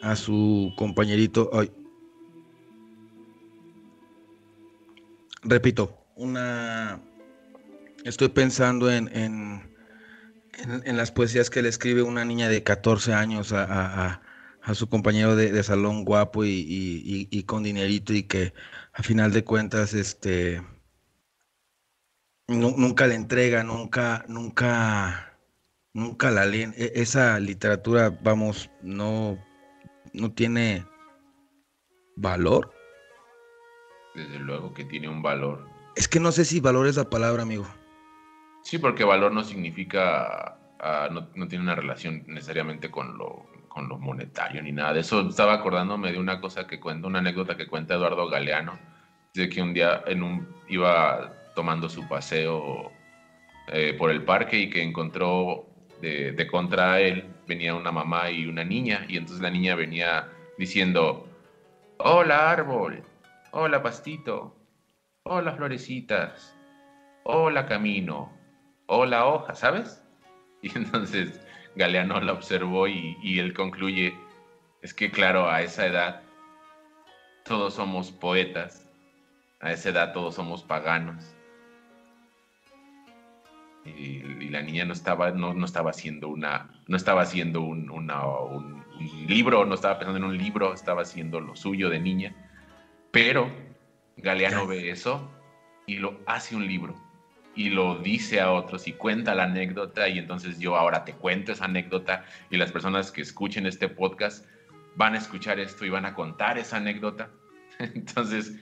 [0.03, 1.51] a su compañerito.
[1.53, 1.70] ay.
[5.42, 7.01] Repito, una...
[8.07, 9.74] Estoy pensando en, en,
[10.59, 14.22] en- en las poesías que le escribe una niña de 14 años a, a-
[14.62, 18.52] a- su compañero de, de salón guapo y, y- y- con dinerito y que
[18.92, 20.62] a final de cuentas este
[22.46, 25.38] nu- nunca le entrega, nunca, nunca,
[25.92, 26.74] nunca la leen.
[26.76, 29.36] E- esa literatura, vamos, no,
[30.12, 30.86] no tiene
[32.14, 32.72] valor.
[34.14, 35.68] Desde luego que tiene un valor.
[35.96, 37.66] Es que no sé si valor es la palabra, amigo.
[38.66, 43.96] Sí, porque valor no significa, ah, no, tiene una relación necesariamente con lo, con lo
[43.96, 45.20] monetario ni nada eso.
[45.20, 48.76] Estaba acordándome de una cosa que cuenta, una anécdota que cuenta Eduardo Galeano,
[49.34, 52.90] de que un día en un, iba tomando su paseo
[53.68, 55.66] eh, por el parque y que encontró
[56.00, 60.28] de, de contra él venía una mamá y una niña y entonces la niña venía
[60.58, 61.28] diciendo,
[61.98, 63.04] hola árbol,
[63.52, 64.56] hola pastito,
[65.22, 66.56] hola florecitas,
[67.22, 68.36] hola camino,
[68.87, 70.03] hola hoja, ¿sabes?
[70.62, 71.41] Y entonces
[71.76, 74.18] Galeano la observó y, y él concluye,
[74.82, 76.22] es que claro, a esa edad
[77.45, 78.89] todos somos poetas,
[79.61, 81.34] a esa edad todos somos paganos.
[83.84, 83.91] Y,
[84.24, 88.26] y la niña no estaba, no, no estaba haciendo una, no estaba haciendo un, una-
[88.26, 92.34] un- un libro, no estaba pensando en un libro, estaba haciendo lo suyo de niña.
[93.12, 93.49] Pero
[94.16, 95.30] Galeano ve eso
[95.87, 96.97] y lo hace un libro
[97.57, 101.52] y lo dice a otros y cuenta la anécdota y entonces yo ahora te cuento
[101.52, 104.46] esa anécdota y las personas que escuchen este podcast
[104.94, 107.30] van a escuchar esto y van a contar esa anécdota.
[107.78, 108.54] Entonces,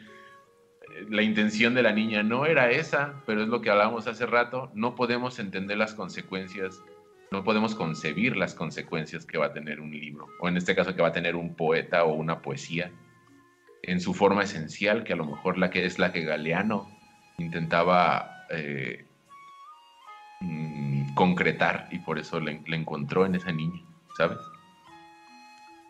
[1.09, 4.71] la intención de la niña no era esa, pero es lo que hablábamos hace rato,
[4.75, 6.83] no podemos entender las consecuencias,
[7.31, 10.95] no podemos concebir las consecuencias que va a tener un libro, o en este caso
[10.95, 12.93] que va a tener un poeta o una poesía,
[13.83, 16.89] en su forma esencial, que a lo mejor la que es la que Galeano
[17.39, 19.05] intentaba eh,
[20.41, 23.81] mm, concretar y por eso le, le encontró en esa niña,
[24.17, 24.39] ¿sabes?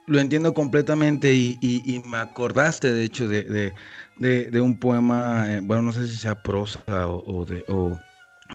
[0.07, 3.73] Lo entiendo completamente y, y- y me acordaste, de hecho, de, de-
[4.19, 7.99] de- de un poema, eh, bueno, no sé si sea prosa o, o de, o,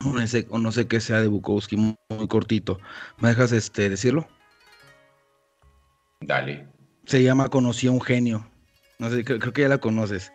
[0.06, 2.80] o no sé, o no sé qué sea de Bukowski, muy, muy cortito.
[3.20, 4.28] ¿Me dejas este, decirlo?
[6.22, 6.68] Dale.
[7.06, 8.46] Se llama Conocí a un genio.
[9.00, 10.32] No sé, creo, creo que ya la conoces.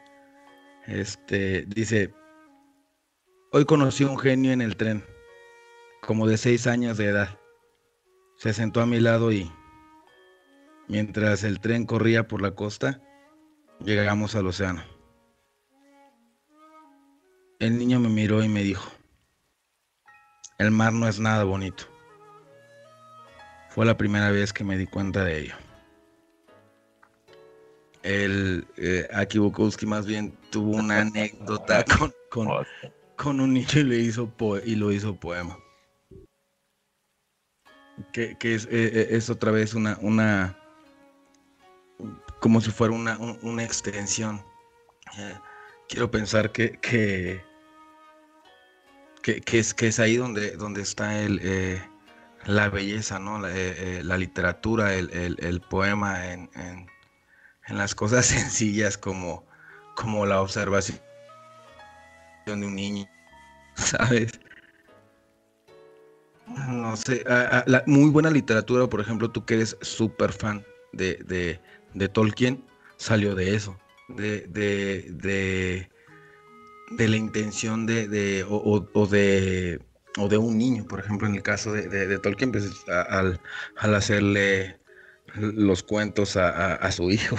[0.88, 2.12] Este, dice,
[3.57, 5.05] hoy conocí a un genio en el tren,
[6.02, 7.38] como de seis años de edad.
[8.36, 9.48] Se sentó a mi lado y,
[10.88, 13.00] mientras el tren corría por la costa,
[13.78, 14.82] llegamos al océano.
[17.61, 18.90] El niño me miró y me dijo,
[20.59, 21.84] el mar no es nada bonito.
[23.70, 25.55] Fue la primera vez que me di cuenta de ello.
[28.02, 32.48] El eh, Aki Bukowski más bien tuvo una anécdota con, con,
[33.16, 34.32] con un niño y, le hizo
[34.64, 35.58] y lo hizo poema.
[38.12, 40.58] que, es, eh, eh, es, otra vez una, una,
[42.40, 44.44] como si fuera una, una extensión.
[45.18, 45.38] Eh,
[45.88, 47.42] quiero pensar que, que,
[49.22, 51.80] que, es, que es ahí donde, donde está el,
[52.46, 53.38] la belleza, ¿no?
[53.38, 56.86] La, literatura, el, poema en, en,
[57.66, 59.46] en, las cosas sencillas como,
[59.94, 61.00] como la observación
[62.47, 63.09] de un niño,
[63.74, 64.32] ¿sabes?
[66.47, 67.24] No sé,
[67.66, 71.59] la, muy buena literatura, por ejemplo, tú que eres súper fan de,
[71.95, 72.62] de, Tolkien,
[72.99, 73.78] salió de eso,
[74.09, 75.88] de, de, de,
[76.90, 79.80] de la intención de, de o, de
[80.18, 83.40] o de un niño, por ejemplo, en el caso de, Tolkien, pues, al,
[83.78, 84.78] al, hacerle
[85.34, 87.36] los cuentos a, a, su hijo.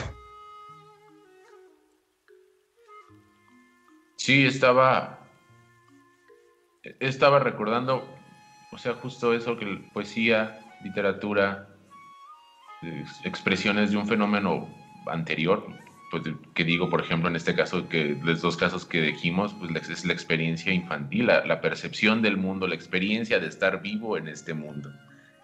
[4.25, 5.19] Sí, estaba,
[6.99, 8.03] estaba recordando
[8.71, 11.69] o sea, justo eso que poesía, literatura,
[13.23, 14.67] expresiones de un fenómeno
[15.05, 15.63] anterior,
[16.09, 16.23] pues
[16.55, 20.05] que digo, por ejemplo, en este caso, que los dos casos que dijimos, pues es
[20.05, 24.91] la experiencia infantil, la, percepción del mundo, la experiencia de estar vivo en este mundo.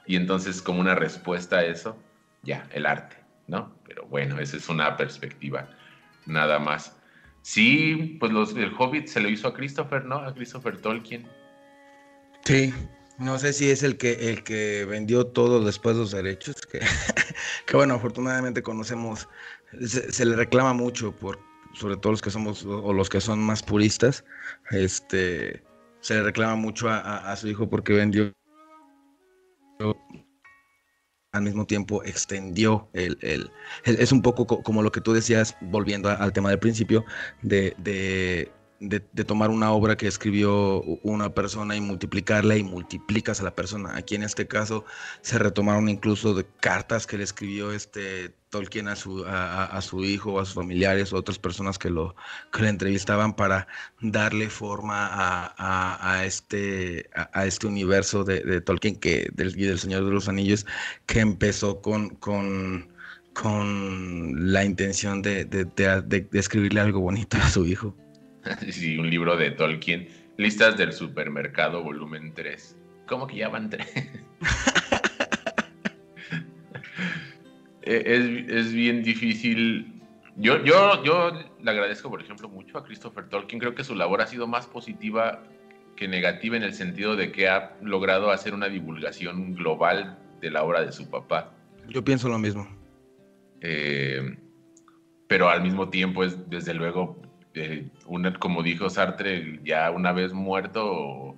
[0.08, 2.02] Y entonces, como una respuesta a eso,
[2.42, 3.16] ya, el arte,
[3.46, 3.76] ¿no?
[3.88, 5.70] Pero bueno, esa es una perspectiva,
[6.26, 6.98] nada más.
[7.42, 10.16] Sí, pues los, el Hobbit se lo hizo a Christopher, ¿no?
[10.16, 11.28] A Christopher Tolkien.
[12.46, 12.74] Sí,
[13.18, 16.80] no sé si es el que, el que vendió todo después los derechos, que,
[17.66, 19.28] que bueno, afortunadamente conocemos,
[19.80, 21.40] se, le reclama mucho por,
[21.74, 24.26] sobre todo los que somos, o los que son más puristas,
[24.72, 25.64] este,
[26.00, 28.34] se le reclama mucho a, su hijo porque vendió
[31.32, 33.52] al mismo tiempo extendió el, el,
[33.86, 37.06] es un poco como lo que tú decías, volviendo al tema del principio,
[37.42, 38.52] de, de
[38.82, 43.96] de, tomar una obra que escribió una persona y multiplicarla y multiplicas a la persona.
[43.96, 44.86] Aquí en este caso
[45.22, 50.40] se retomaron incluso de cartas que le escribió este Tolkien a su, a, su hijo,
[50.40, 52.16] a sus familiares, o otras personas que lo
[52.52, 53.68] que le entrevistaban para
[54.02, 55.10] darle forma
[55.58, 60.66] a, este, a, este universo de, Tolkien que, del, y del Señor de los Anillos
[61.06, 62.92] que empezó con, con,
[63.34, 67.96] con la intención de, de escribirle algo bonito a su hijo.
[68.70, 70.08] sí, un libro de Tolkien.
[70.38, 72.78] Listas del supermercado, volumen 3.
[73.08, 73.88] ¿Cómo que ya van 3?
[77.84, 80.02] E, es, bien difícil.
[80.36, 81.32] Yo, yo, yo
[81.62, 83.60] le agradezco, por ejemplo, mucho a Christopher Tolkien.
[83.60, 85.42] Creo que su labor ha sido más positiva
[85.96, 90.64] que negativa en el sentido de que ha logrado hacer una divulgación global de la
[90.64, 91.54] obra de su papá.
[91.90, 92.68] Yo pienso lo mismo.
[93.62, 94.38] Eh,
[95.28, 97.22] pero al mismo tiempo es, desde luego,
[97.54, 97.90] eh,
[98.40, 101.36] como dijo Sartre, ya una vez muerto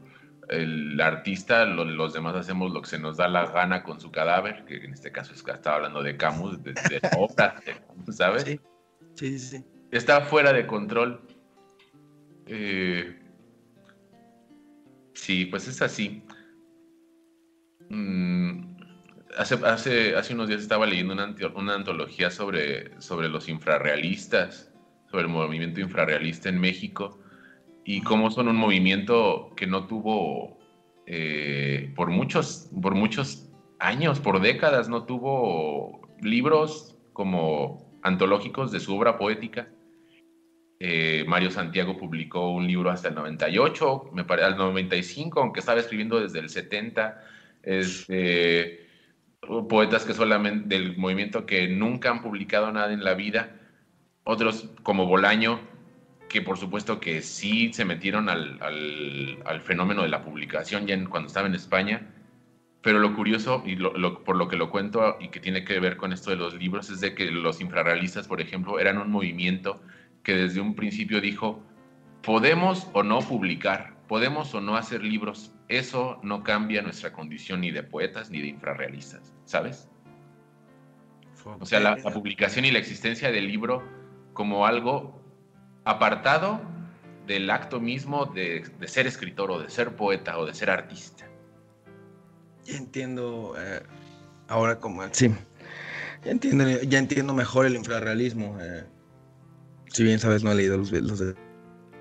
[0.50, 4.66] el artista, los demás hacemos lo que se nos da la gana con su cadáver,
[4.66, 6.74] que en este caso es que estaba hablando de Camus, de,
[7.18, 7.56] obra,
[8.12, 8.44] ¿sabes?
[8.44, 8.60] Sí.
[9.16, 11.22] sí, sí, Está fuera de control.
[12.46, 13.20] Eh,
[15.14, 16.24] sí, pues es así.
[17.90, 18.76] Mm,
[19.38, 24.73] hace, hace, hace unos días estaba leyendo una, una antología sobre, sobre los infrarrealistas
[25.14, 27.20] sobre el movimiento infrarrealista en México
[27.86, 30.58] y cómo son un movimiento que no tuvo
[31.06, 33.48] eh, por, muchos, por muchos
[33.78, 39.70] años, por décadas, no tuvo libros como antológicos de su obra poética.
[40.80, 45.80] Eh, Mario Santiago publicó un libro hasta el 98, me parece, al 95, aunque estaba
[45.80, 47.24] escribiendo desde el 70.
[47.62, 48.88] Este,
[49.70, 53.60] poetas que solamente del movimiento que nunca han publicado nada en la vida
[54.24, 55.60] otros como Bolaño,
[56.30, 61.48] que por supuesto que sí se metieron al, fenómeno de la publicación ya cuando estaba
[61.48, 62.10] en España,
[62.82, 66.12] pero lo curioso, y por lo que lo cuento y que tiene que ver con
[66.12, 69.82] esto de los libros, es de que los infrarrealistas, por ejemplo, eran un movimiento
[70.24, 71.64] que desde un principio dijo,
[72.24, 77.72] podemos o no publicar, podemos o no hacer libros, eso no cambia nuestra condición ni
[77.72, 79.90] de poetas ni de infrarrealistas, ¿sabes?
[81.46, 83.84] O sea, la, la publicación y la existencia del libro
[84.34, 85.20] como algo
[85.86, 86.62] apartado
[87.28, 91.26] del acto mismo de, ser escritor o de ser poeta o de ser artista.
[92.66, 93.82] Ya entiendo eh,
[94.48, 95.04] ahora como...
[95.12, 95.34] Sí,
[96.24, 98.58] ya entiendo, ya entiendo mejor el infrarrealismo.
[98.62, 98.86] Eh.
[99.88, 101.20] si bien sabes, no he leído los, los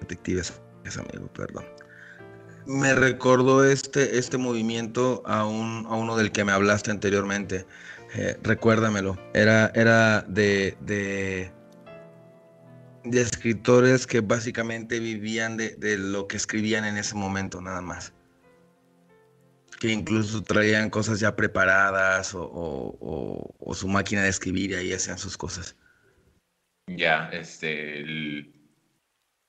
[0.01, 1.65] detectives, es amigo, perdón.
[2.67, 7.67] Me recordó este, este movimiento a, un, a uno del que me hablaste anteriormente.
[8.15, 9.19] Eh, recuérdamelo.
[9.35, 11.51] Era, era de, de
[13.05, 18.13] de escritores que básicamente vivían de, lo que escribían en ese momento nada más.
[19.81, 24.93] que incluso traían cosas ya preparadas o, o- o su máquina de escribir y ahí
[24.93, 25.75] hacían sus cosas.
[26.87, 28.55] Ya, este, el-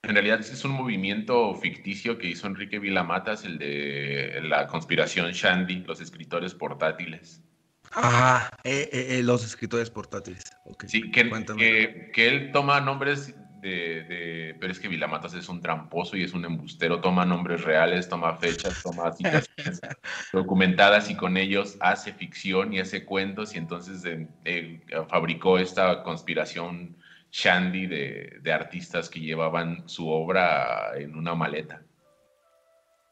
[0.01, 5.81] en realidad es un movimiento ficticio que hizo Enrique Vilamatas, el de la conspiración Shandy,
[5.81, 7.43] los escritores portátiles.
[7.91, 10.41] Ah, eh, eh, eh, los escritores portátiles.
[10.87, 16.15] Sí, que, que él toma nombres de, de- Pero es que Vilamatas es un tramposo
[16.15, 19.81] y es un embustero, toma nombres reales, toma fechas, toma situaciones
[20.33, 26.03] documentadas y con ellos hace ficción y hace cuentos y entonces eh, eh, fabricó esta
[26.03, 26.97] conspiración
[27.31, 31.81] Shandy de, de artistas que llevaban su obra en una maleta.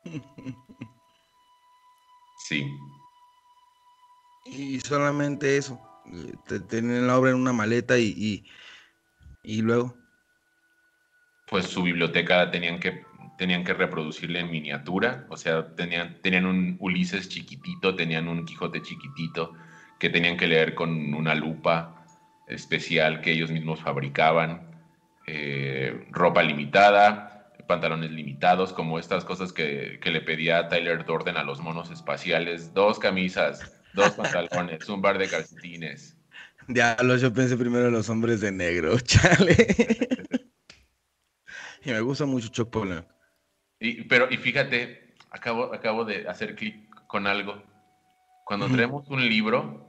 [2.44, 2.66] Sí.
[4.46, 5.80] Y solamente eso.
[6.12, 8.46] eh, te- Tenían la obra en una maleta y, y,
[9.44, 9.96] y luego.
[11.52, 13.04] Pues su biblioteca tenían que,
[13.38, 18.82] tenían que reproducirle en miniatura, o sea, tenían, tenían un Ulises chiquitito, tenían un Quijote
[18.82, 19.52] chiquitito,
[20.00, 22.06] que tenían que leer con una lupa
[22.48, 24.62] especial que ellos mismos fabricaban,
[25.28, 31.44] eh, ropa limitada, pantalones limitados, como estas cosas que, que le pedía Tyler Dorden a
[31.44, 36.16] los monos espaciales, dos camisas, dos pantalones, un par de calcetines.
[36.70, 39.68] Diablos, yo pensé primero en los hombres de negro, chale.
[41.84, 43.06] y me gusta mucho Chuck Palahniuk.
[43.80, 47.62] Y, pero, y fíjate, acabo, acabo de hacer clic con algo.
[48.46, 49.88] Cuando traemos un libro,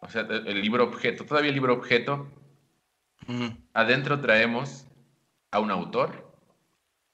[0.00, 2.28] o sea, el libro objeto, todavía el libro objeto,
[3.72, 4.86] adentro traemos
[5.52, 6.36] a un autor,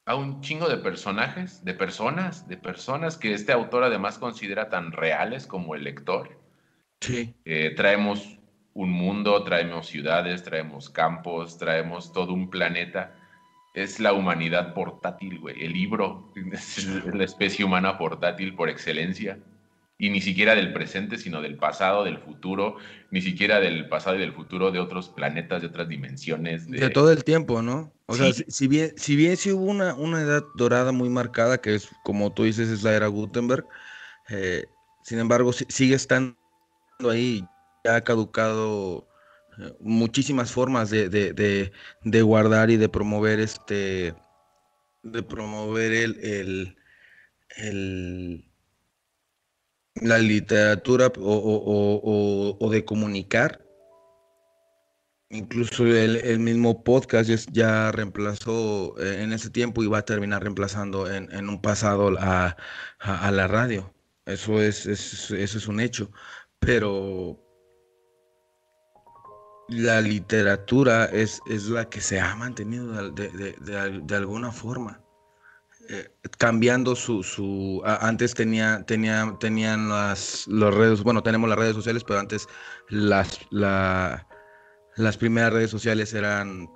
[0.07, 4.93] a un chingo de personajes, de personas, de personas que este autor además considera tan
[4.93, 6.41] reales como el lector.
[7.01, 7.35] Sí.
[7.45, 8.38] Eh, traemos
[8.79, 13.13] un mundo, traemos ciudades, traemos campos, traemos todo un planeta.
[13.75, 15.65] Es la humanidad portátil, güey.
[15.65, 19.41] El libro es la especie humana portátil por excelencia.
[19.99, 22.77] Y ni siquiera del presente, sino del pasado, del futuro,
[23.11, 26.71] ni siquiera del pasado y del futuro de otros planetas, de otras dimensiones.
[26.71, 27.93] De todo el tiempo, ¿no?
[28.07, 31.59] O sea, si, si bien, si bien sí hubo una, una edad dorada muy marcada,
[31.61, 33.67] que es, como tú dices, es la era Gutenberg,
[34.29, 34.67] eh,
[35.03, 36.37] sin embargo, si- sigue estando
[37.11, 37.45] ahí,
[37.85, 39.09] ha caducado
[39.59, 41.73] eh, muchísimas formas de, de- de-
[42.05, 44.15] de guardar y de promover este,
[45.03, 46.77] de promover el, el-
[47.57, 48.45] el-
[50.01, 53.65] la literatura o, o- o- o- de comunicar.
[55.31, 60.43] Incluso el, el mismo podcast ya, reemplazó eh, en ese tiempo y va a terminar
[60.43, 62.57] reemplazando en, en un pasado a,
[62.99, 63.93] a- la radio.
[64.25, 66.11] Eso es, es- eso es un hecho.
[66.61, 67.39] Pero
[69.69, 75.03] la literatura es, es la que se ha mantenido de, de- de de alguna forma.
[75.89, 81.75] eh, cambiando su, su antes tenía, tenía, tenían las, las redes, bueno, tenemos las redes
[81.77, 82.49] sociales, pero antes
[82.91, 84.27] las, la,
[84.97, 86.69] las primeras redes sociales eran,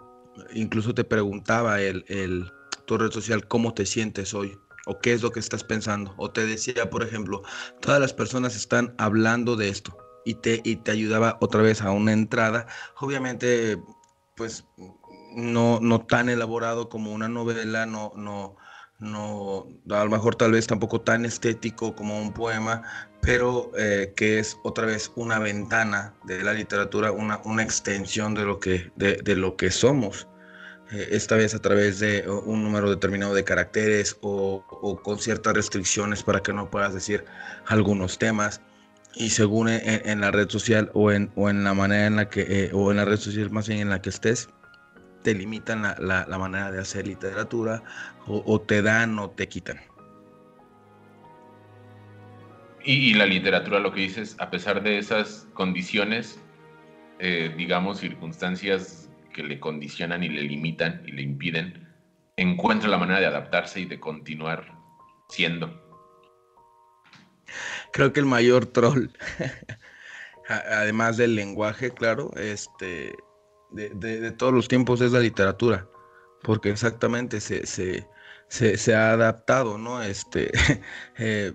[0.55, 2.51] incluso te preguntaba el, el,
[2.87, 6.15] tu red social cómo te sientes hoy o qué es lo que estás pensando.
[6.19, 7.43] O te decía, por ejemplo,
[7.81, 11.91] todas las personas están hablando de esto y te, y te ayudaba otra vez a
[11.91, 12.67] una entrada.
[13.01, 13.79] Obviamente,
[14.37, 14.65] pues
[15.35, 18.57] no, no tan elaborado como una novela, no, no,
[18.99, 22.83] no, a lo mejor tal vez tampoco tan estético como un poema,
[23.21, 28.45] pero eh, que es otra vez una ventana de la literatura, una, una extensión de
[28.45, 30.29] lo que, de, de lo que somos.
[30.91, 35.55] Eh, esta vez a través de un número determinado de caracteres o, o con ciertas
[35.55, 37.25] restricciones para que no puedas decir
[37.67, 38.61] algunos temas.
[39.15, 42.43] Y según en, la red social o en, o en la manera en la que,
[42.49, 44.49] eh, o en la red social más bien en la que estés,
[45.23, 47.83] te limitan la, la, la manera de hacer literatura
[48.27, 49.81] o, te dan o te quitan.
[52.85, 56.41] Y, y la literatura, lo que dices, a pesar de esas condiciones,
[57.19, 61.89] eh, digamos, circunstancias que le condicionan y le limitan y le impiden,
[62.37, 64.73] encuentra la manera de adaptarse y de continuar
[65.29, 65.82] siendo.
[67.93, 69.09] Creo que el mayor troll,
[70.49, 73.15] además del lenguaje, claro, este,
[73.73, 75.89] de todos los tiempos es la literatura,
[76.43, 78.07] porque exactamente se, se,
[78.53, 80.03] se, se ha adaptado, ¿no?
[80.03, 80.51] Este,
[81.17, 81.55] eh,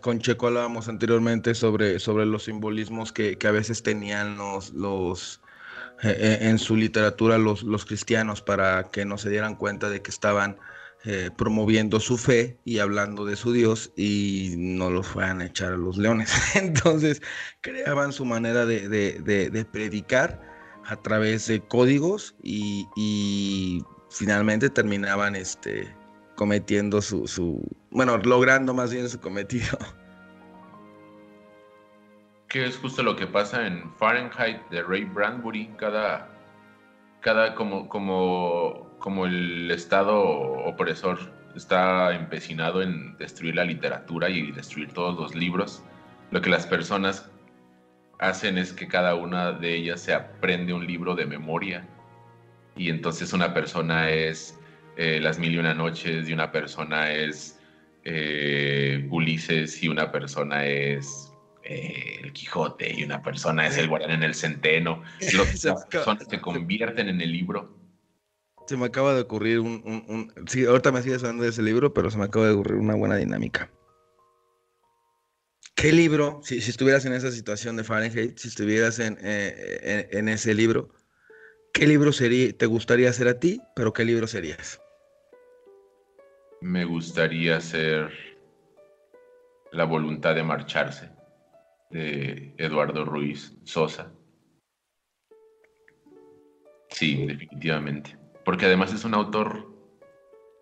[0.00, 5.40] con Checo hablábamos anteriormente sobre, sobre los simbolismos que, que a veces tenían los, los
[6.02, 10.02] eh, eh, en su literatura los, los cristianos para que no se dieran cuenta de
[10.02, 10.58] que estaban
[11.04, 15.72] eh, promoviendo su fe y hablando de su Dios y no los fueran a echar
[15.72, 16.32] a los leones.
[16.56, 17.22] Entonces
[17.60, 20.40] creaban su manera de, de- de- de predicar
[20.86, 25.94] a través de códigos y, y finalmente terminaban este,
[26.36, 29.78] cometiendo su, su, bueno, logrando más bien su cometido.
[32.48, 35.68] Que es justo lo que pasa en Fahrenheit de Ray Bradbury.
[35.78, 36.28] Cada,
[37.20, 41.18] cada como, como, como el Estado opresor
[41.54, 45.82] está empecinado en destruir la literatura y destruir todos los libros,
[46.30, 47.28] lo que las personas
[48.20, 51.86] hacen es que cada una de ellas se aprende un libro de memoria.
[52.76, 54.58] Y entonces una persona es
[54.96, 57.60] eh, Las Mil y Una Noches y una persona es
[58.04, 61.32] eh, Ulises y una persona es
[61.64, 65.02] eh, el Quijote y una persona es el Guardián en el Centeno.
[65.34, 67.81] Los, las personas se convierten en el libro.
[68.72, 71.92] Se me acaba de ocurrir un, un, Sí, ahorita me sigues hablando de ese libro,
[71.92, 73.70] pero se me acaba de ocurrir una buena dinámica.
[75.74, 80.18] ¿Qué libro, si, si estuvieras en esa situación de Fahrenheit, si estuvieras en, eh, en,
[80.20, 80.88] en, ese libro,
[81.74, 84.80] qué libro sería, te gustaría ser a ti, pero qué libro serías?
[86.62, 88.10] Me gustaría ser
[89.72, 91.10] La voluntad de marcharse
[91.90, 94.10] de Eduardo Ruiz Sosa.
[96.88, 98.21] Sí, definitivamente.
[98.44, 99.72] Porque además es un autor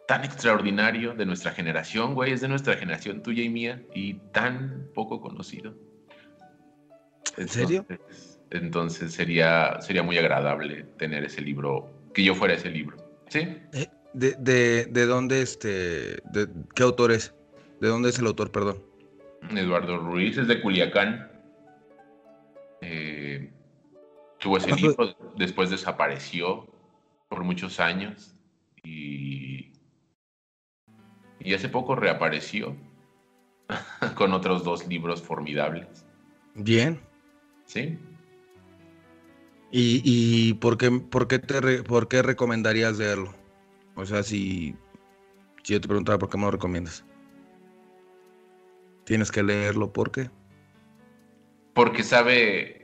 [0.06, 4.88] tan extraordinario de nuestra generación, güey, es de nuestra generación tuya y mía y tan
[4.92, 5.74] poco conocido.
[7.36, 7.86] ¿En serio?
[7.88, 12.96] Entonces, entonces sería, sería muy agradable tener ese libro, que yo fuera ese libro.
[13.28, 13.56] ¿Sí?
[13.72, 15.68] Eh, ¿De, de, de dónde, este,
[16.32, 17.32] de, qué autor es?
[17.80, 18.82] ¿De dónde es el autor, perdón?
[19.54, 21.30] Eduardo Ruiz es de Culiacán.
[22.82, 23.50] Eh,
[24.38, 26.66] tuvo ese libro, después desapareció
[27.30, 28.34] por muchos años
[28.82, 29.72] y,
[31.38, 32.76] y hace poco reapareció
[34.16, 36.04] con otros dos libros formidables.
[36.56, 37.00] Bien.
[37.66, 37.96] Sí.
[39.70, 43.32] ¿Y, y por, qué, por, qué te por qué recomendarías leerlo?
[43.94, 44.74] O sea, si,
[45.62, 47.04] si yo te preguntara por qué me lo recomiendas.
[49.04, 50.30] Tienes que leerlo, ¿por qué?
[51.74, 52.79] Porque sabe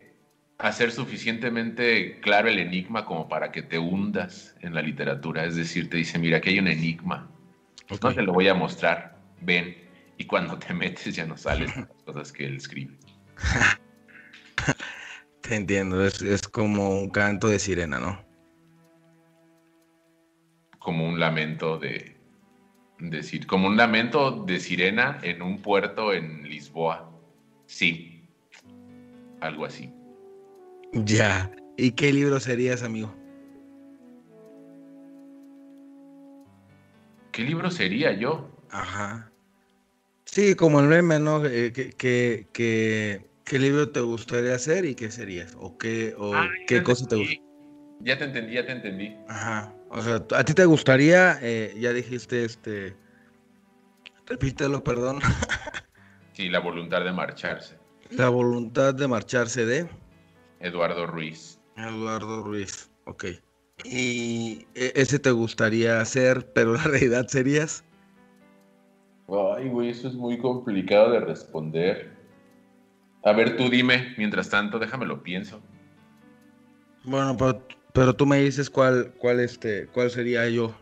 [0.59, 5.45] hacer suficientemente claro el enigma como para que te hundas en la literatura.
[5.45, 7.31] Es decir, te dice, mira, aquí hay un enigma.
[7.85, 7.99] Okay.
[8.03, 9.77] No te lo voy a mostrar, ven.
[10.19, 12.97] Y cuando te metes ya no sales las cosas que él escribe.
[15.43, 18.25] te entiendo, es, es como un canto de sirena, ¿no?
[20.79, 22.17] Como un lamento de,
[22.99, 27.13] decir, como un lamento de sirena en un puerto en Lisboa.
[27.67, 28.25] Sí,
[29.41, 29.93] algo así.
[30.93, 31.51] Ya.
[31.76, 33.14] ¿Y qué libro serías, amigo?
[37.32, 38.51] ¿Qué libro sería yo?
[38.70, 39.30] Ajá.
[40.24, 41.45] Sí, como el meme, ¿no?
[41.45, 45.55] Eh, ¿Qué, qué, qué, qué libro te gustaría hacer y qué serías?
[45.59, 47.34] ¿O qué, o ah, qué cosa te gusta?
[48.01, 49.16] Ya te entendí, ya te entendí.
[49.28, 49.72] Ajá.
[49.91, 52.97] O sea, ¿a ti te gustaría, eh, ya dijiste, este,
[54.26, 55.20] repítelo, perdón.
[56.32, 57.78] sí, la voluntad de marcharse.
[58.11, 59.89] La voluntad de marcharse de
[60.61, 61.61] Eduardo Ruiz.
[61.77, 63.25] Eduardo Ruiz, ok.
[63.85, 67.85] ¿Y e, ese te gustaría hacer, pero la realidad serías?
[69.29, 72.17] Ay, güey, eso es muy complicado de responder.
[73.25, 75.61] A ver, tú dime, mientras tanto, déjame lo pienso.
[77.05, 80.75] Bueno, pero, pero tú me dices cuál, cuál, este, cuál sería yo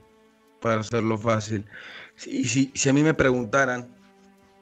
[0.61, 1.65] para hacerlo fácil.
[2.17, 3.89] Si, si, si a mí me preguntaran,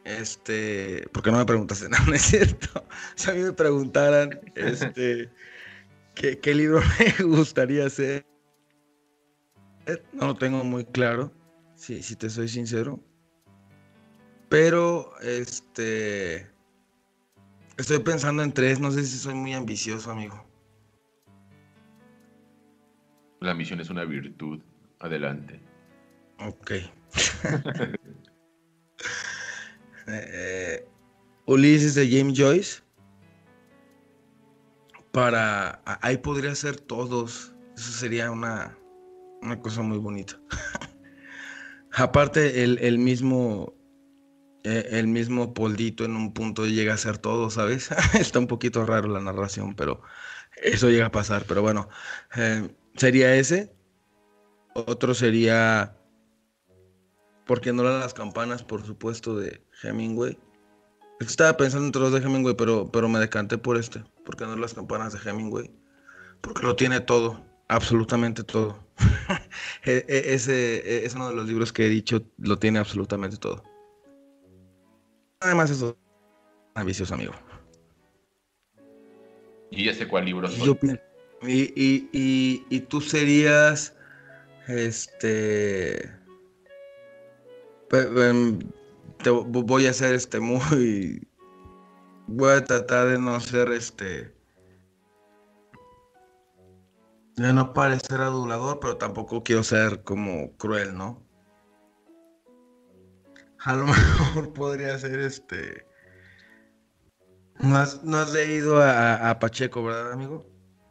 [0.05, 2.87] este, porque no me preguntaste nada, no es cierto.
[3.15, 5.31] Si a mí me preguntaran, este,
[6.15, 6.81] ¿qué, ¿qué, libro
[7.19, 8.27] me gustaría hacer,
[10.12, 11.33] no lo tengo muy claro,
[11.74, 13.01] si, si te soy sincero.
[14.49, 16.47] Pero, este,
[17.79, 20.47] estoy pensando en tres, no sé si soy muy ambicioso, amigo.
[23.41, 24.61] La ambición es una virtud.
[25.01, 25.61] Adelante.
[26.39, 26.73] Ok.
[30.07, 30.87] Eh,
[31.47, 32.83] Ulises de James Joyce.
[35.12, 35.83] Para.
[36.01, 37.55] Ahí podría ser todos.
[37.77, 38.77] Eso sería una,
[39.43, 40.39] una cosa muy bonita.
[41.93, 43.74] Aparte, el, el mismo.
[44.65, 47.91] Eh, el mismo Poldito en un punto llega a ser todo, ¿sabes?
[48.15, 50.03] Está un poquito raro la narración, pero
[50.62, 51.45] eso llega a pasar.
[51.49, 51.89] Pero bueno,
[52.37, 53.73] eh, sería ese.
[54.74, 55.97] Otro sería
[57.47, 60.39] porque no eran las campanas, por supuesto, de Hemingway.
[61.20, 64.02] Estaba pensando entre los de Hemingway, pero, pero me decanté por este.
[64.24, 65.70] Porque no las campanas de Hemingway.
[66.40, 68.78] Porque lo tiene todo, absolutamente todo.
[69.85, 73.36] E, e, ese e, es uno de los libros que he dicho, lo tiene absolutamente
[73.36, 73.62] todo.
[75.40, 75.97] Además, eso
[76.77, 77.32] es vicioso, amigo.
[79.70, 80.78] ¿Y ese cuál libro soy?
[81.43, 83.94] Y, y, y, y tú serías.
[84.69, 86.22] Este.
[87.93, 88.59] Em,
[89.23, 91.28] te vo- voy a ser este muy.
[92.27, 94.35] Voy a tratar de no ser este.
[97.36, 101.23] De no parecer adulador, pero tampoco quiero ser como cruel, ¿no?
[103.59, 105.86] A lo mejor podría ser este.
[107.60, 110.47] No has, no has leído a, a Pacheco, ¿verdad, amigo?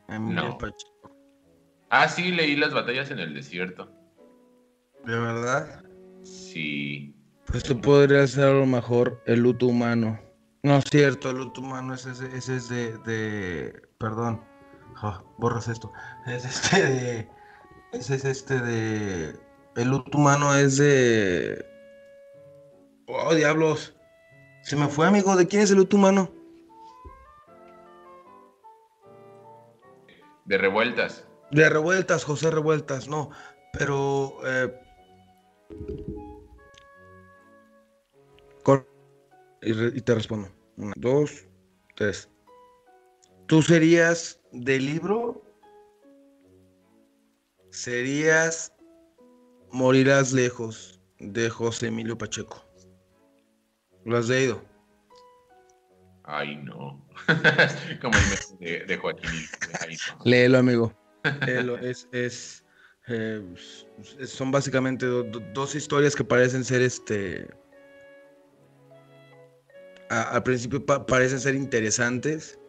[0.07, 0.57] Emilio No.
[0.57, 1.15] Pacheco.
[1.89, 3.91] Ah, sí, leí las batallas en el desierto.
[5.03, 5.83] ¿De verdad?
[6.23, 7.15] Sí.
[7.45, 10.19] Pues tú podrías ser a lo mejor el luto humano.
[10.63, 14.41] No es cierto, el luto humano ese, ese, ese es de, de- Perdón.
[14.97, 15.91] Ah, borras esto.
[16.27, 17.29] Es este de.
[17.93, 19.35] Ese es este de.
[19.75, 21.65] El luto humano es de.
[23.07, 23.95] Oh, diablos.
[24.61, 25.35] Se me fue, amigo.
[25.35, 26.31] ¿De quién es el luto humano?
[30.45, 31.25] De revueltas.
[31.51, 33.29] De Revueltas, José Revueltas, no.
[33.73, 34.37] Pero.
[34.45, 34.73] eh,
[39.61, 40.49] y, re- y te respondo.
[40.77, 41.47] Una, dos,
[41.95, 42.29] tres.
[43.47, 45.41] ¿Tú serías del libro?
[47.69, 48.73] Serías
[49.71, 52.65] Morirás lejos de José Emilio Pacheco.
[54.03, 54.61] ¿Lo has leído?
[56.23, 57.05] Ay, no.
[58.01, 59.29] Como el de, de Joaquín.
[59.79, 60.25] Ay, no.
[60.25, 60.93] Léelo, amigo.
[61.45, 61.77] Léelo.
[61.77, 62.60] es, es,
[63.07, 67.49] eh, s- son básicamente do- do- dos historias que parecen ser este.
[70.09, 72.59] al principio pa- parecen ser interesantes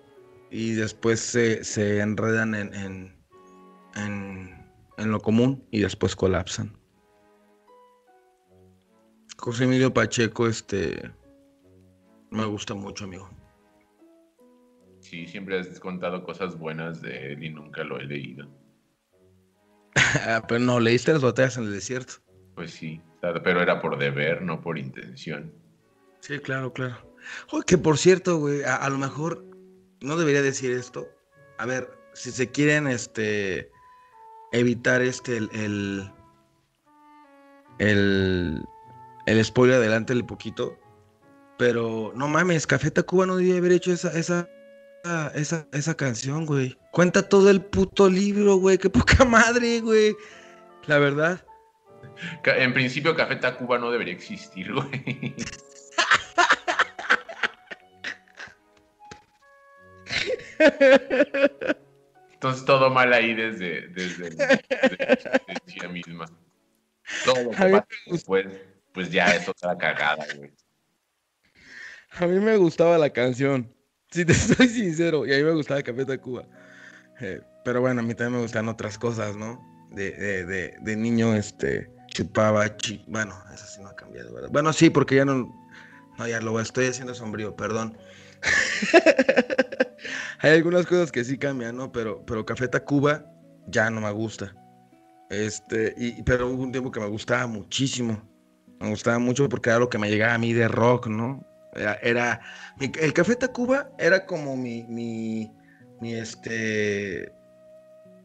[0.50, 3.16] y después se, se enredan en, en,
[3.96, 4.64] en,
[4.96, 6.72] en lo común y después colapsan.
[9.38, 11.10] José Emilio Pacheco, este.
[12.30, 13.28] Me gusta mucho, amigo.
[15.00, 18.46] Sí, siempre has contado cosas buenas de él y nunca lo he leído.
[20.26, 22.14] Ah, Pero no, leíste las batallas en el desierto.
[22.54, 25.52] Pues sí, pero era por deber, no por intención.
[26.20, 26.96] Sí, claro, claro.
[27.50, 29.44] Oye, que por cierto, güey, a, a lo mejor
[30.00, 31.08] no debería decir esto.
[31.58, 33.70] A ver, si se quieren, este,
[34.52, 36.10] evitar este, el, el,
[37.78, 38.62] el,
[39.26, 40.78] el spoiler adelante el poquito.
[41.58, 44.48] Pero no mames, Café Tacuba no debía haber hecho esa, esa,
[45.34, 46.76] esa, esa canción, güey.
[46.92, 48.78] Cuenta todo el puto libro, güey.
[48.78, 50.16] Qué poca madre, güey.
[50.86, 51.44] La verdad.
[52.44, 55.34] En principio, Café Tacuba no debería existir, güey.
[62.32, 66.26] Entonces todo mal ahí desde, desde, el- desde la existencia misma.
[67.24, 68.46] Todo lo que pasa después,
[68.92, 70.50] pues ya es otra cagada, güey.
[72.10, 73.72] A mí me gustaba la canción,
[74.12, 76.44] si te soy sincero, y a mí me gustaba Café Tacuba.
[77.20, 79.60] Eh, pero bueno, a mí también me gustan otras cosas, ¿no?
[79.90, 83.04] De, de, de, de niño, este, chupaba, chi...
[83.08, 84.50] bueno, eso sí no ha cambiado, ¿verdad?
[84.52, 85.52] Bueno, sí, porque ya no,
[86.18, 87.96] no, ya lo estoy haciendo sombrío, perdón.
[90.40, 91.92] Hay algunas cosas que sí cambian, ¿no?
[91.92, 93.24] Pero, pero Café Tacuba
[93.68, 94.54] ya no me gusta.
[95.30, 98.20] Este, y, pero hubo un tiempo que me gustaba muchísimo.
[98.80, 101.46] Me gustaba mucho porque era lo que me llegaba a mí de rock, ¿no?
[101.74, 102.40] Era, era-
[102.78, 105.50] mi- el Café Tacuba era como mi, mi,
[106.00, 107.32] mi este,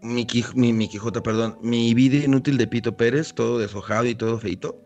[0.01, 4.39] mi, mi, mi Quijote, perdón, mi vida inútil de Pito Pérez, todo deshojado y todo
[4.39, 4.81] feito.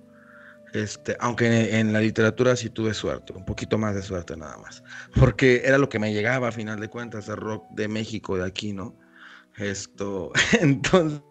[0.74, 4.82] Este, aunque en la literatura sí tuve suerte, un poquito más de suerte nada más,
[5.20, 8.46] porque era lo que me llegaba a final de cuentas, el rock de México, de
[8.46, 8.96] aquí, ¿no?
[9.58, 10.32] Esto,
[10.62, 11.22] entonces,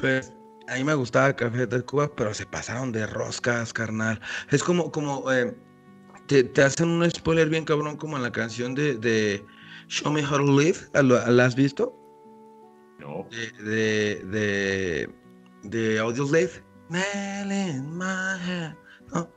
[0.00, 0.32] pues,
[0.68, 4.20] a mí me gustaba Café Tacuba, pero se pasaron de roscas, carnal.
[4.52, 5.56] Es como, como, eh,
[6.28, 9.44] te, te hacen un spoiler bien cabrón como en la canción de, de
[9.88, 10.78] Show Me How to Live.
[10.92, 11.94] ¿La, la has visto?
[13.00, 15.10] No, De, de, de,
[15.64, 16.50] de Audioslave.
[19.12, 19.28] No,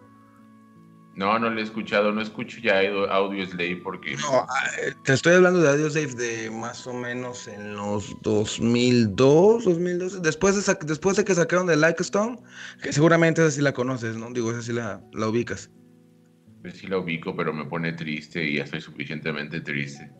[1.16, 4.48] no, no lo he escuchado, no escucho ya Audio Slave porque no, ah,
[4.82, 10.20] eh, te estoy hablando de Audioslave de más o menos en los 2002, 2012.
[10.22, 12.40] Después de, después de que sacaron de Like Stone,
[12.82, 14.32] que seguramente esa sí la conoces, ¿no?
[14.32, 15.70] Digo, esa sí la, la ubicas.
[16.62, 20.12] Pues sí la ubico, pero me pone triste y ya estoy suficientemente triste.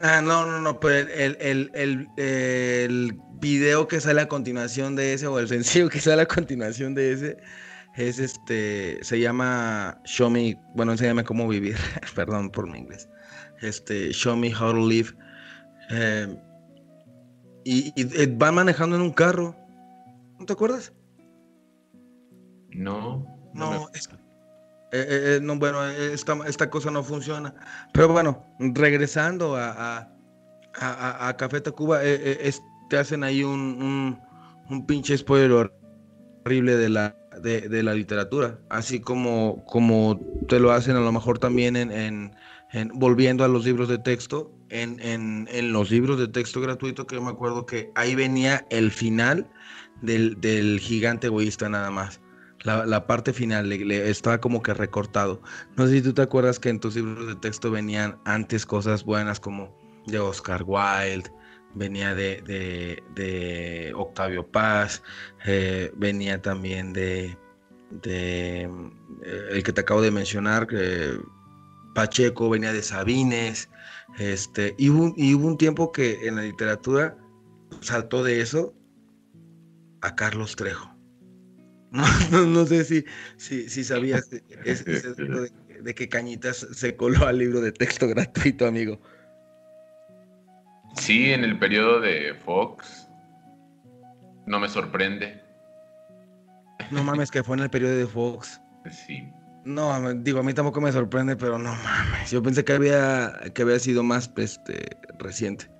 [0.00, 5.12] Ah, no, no, no, pero el, el, el, el video que sale a continuación de
[5.14, 7.36] ese, o el sencillo que sale a continuación de ese,
[7.96, 11.76] es este, se llama Show Me, bueno, se llama Cómo Vivir,
[12.14, 13.08] perdón por mi inglés,
[13.60, 15.10] este, Show Me How to Live.
[15.90, 16.34] Eh,
[17.64, 19.54] y, y, eh, van manejando en un carro,
[20.38, 20.94] ¿no te acuerdas?
[22.70, 24.08] No, no, No, me- es-
[24.92, 27.54] eh, eh, eh, no, bueno, esta, esta cosa no funciona.
[27.92, 30.08] Pero bueno, regresando a, a,
[30.74, 34.20] a, a- Café Tacuba, eh, es- te hacen ahí un, un,
[34.68, 35.70] un pinche spoiler
[36.44, 41.12] horrible de la, de, de la literatura, así como, como te lo hacen a lo
[41.12, 42.36] mejor también en, en,
[42.72, 47.06] en- volviendo a los libros de texto, en, en, en los libros de texto gratuito,
[47.06, 49.48] que me acuerdo que ahí venía el final
[50.02, 52.20] del, del gigante egoísta nada más.
[52.62, 55.40] La, la parte final estaba como que recortado.
[55.76, 59.04] No sé si tú te acuerdas que en tus libros de texto venían antes cosas
[59.04, 59.74] buenas como
[60.06, 61.30] de Oscar Wilde,
[61.74, 65.02] venía de, de- de Octavio Paz,
[65.46, 67.36] eh, venía también de,
[68.02, 70.66] de, eh, el que te acabo de mencionar,
[71.94, 73.70] Pacheco, venía de Sabines,
[74.18, 77.16] este, y hubo, y hubo un tiempo que en la literatura
[77.80, 78.74] saltó de eso
[80.02, 80.89] a Carlos Trejo.
[82.30, 83.04] No, no, sé si,
[83.36, 85.50] si, si sabías de- ese- de,
[85.82, 89.00] de que Cañitas se coló al libro de texto gratuito, amigo.
[90.96, 93.08] Sí, en el periodo de Fox.
[94.46, 95.40] No me sorprende.
[96.90, 98.60] No mames, que fue en el periodo de Fox.
[98.90, 99.28] Sí.
[99.64, 102.30] No, digo, a mí tampoco me sorprende, pero no mames.
[102.30, 105.70] Yo pensé que había, que había sido más este, reciente.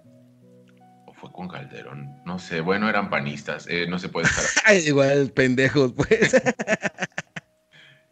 [1.41, 2.21] Con Calderón.
[2.27, 2.61] No sé.
[2.61, 3.67] Bueno, eran panistas.
[3.67, 4.77] eh, no se puede estar.
[4.87, 6.35] Igual, pendejos, pues.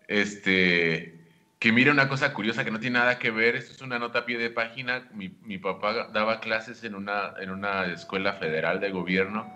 [0.06, 1.14] Este.
[1.58, 3.54] Que mire una cosa curiosa que no tiene nada que ver.
[3.56, 5.08] Esto es una nota a pie de página.
[5.12, 9.52] Mi, mi papá daba clases en una, en una escuela federal de gobierno.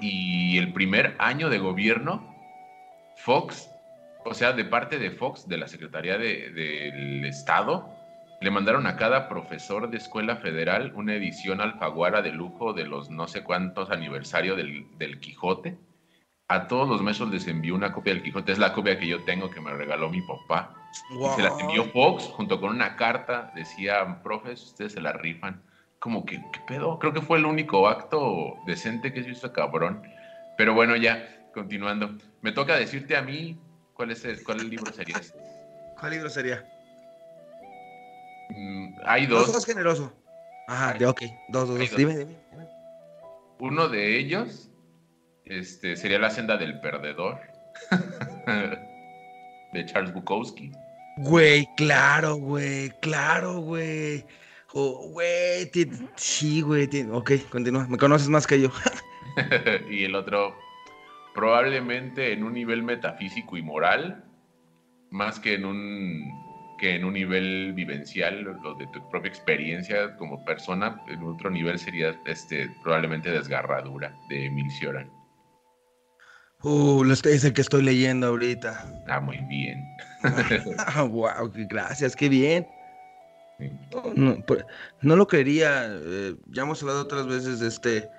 [0.00, 2.32] Y el primer año de gobierno,
[3.16, 3.68] Fox,
[4.24, 7.92] o sea, de parte de Fox, de la Secretaría de- del Estado,
[8.40, 13.10] le mandaron a cada profesor de escuela federal una edición alfaguara de lujo de los
[13.10, 15.76] no sé cuántos aniversario del, del Quijote.
[16.48, 18.52] A todos los maestros les envió una copia del Quijote.
[18.52, 20.74] Es la copia que yo tengo que me regaló mi papá.
[21.10, 23.52] Y se las envió Fox junto con una carta.
[23.54, 25.62] Decía, profes, ustedes se la rifan.
[25.98, 26.98] Como que, ¿qué pedo?
[26.98, 30.02] Creo que fue el único acto decente que se hizo cabrón.
[30.56, 32.16] Pero bueno, ya, continuando.
[32.40, 33.58] Me toca decirte a mí
[33.92, 35.38] cuál es el, cuál libro sería este.
[36.00, 36.64] ¿Cuál libro sería?
[38.50, 39.54] Mm, hay Dos, dos.
[39.54, 40.12] dos generoso.
[40.68, 41.22] Ajá, de ok.
[41.48, 41.96] Dos, dos, dos.
[41.96, 42.36] Dime, dime.
[42.50, 42.68] dime.
[43.58, 44.70] Uno de ellos
[45.44, 47.40] este, sería La senda del perdedor.
[49.72, 50.72] de Charles Bukowski.
[51.18, 54.24] Güey, claro, güey, claro, güey.
[54.72, 55.70] Oh, güey,
[56.16, 56.88] sí, güey.
[57.10, 57.86] Ok, continúa.
[57.88, 58.70] Me conoces más que yo.
[59.90, 60.56] y el otro,
[61.34, 64.24] probablemente en un nivel metafísico y moral,
[65.10, 66.30] más que en un,
[66.80, 71.78] que en un nivel vivencial, lo de tu propia experiencia como persona, en otro nivel
[71.78, 75.10] sería este, probablemente Desgarradura de Emil Cioran.
[76.62, 78.84] Uh, es el que estoy leyendo ahorita.
[79.08, 79.84] Ah, muy bien.
[80.78, 82.66] Ah, wow, qué gracias, qué bien.
[83.92, 84.66] No, no, por-
[85.02, 85.86] no lo creería.
[85.90, 88.10] eh, ya hemos hablado otras veces de este,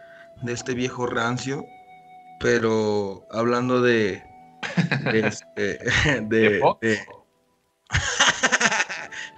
[0.43, 1.65] de este viejo rancio,
[2.39, 4.23] pero hablando de,
[5.11, 5.79] de, este,
[6.27, 6.99] de- ¿De de-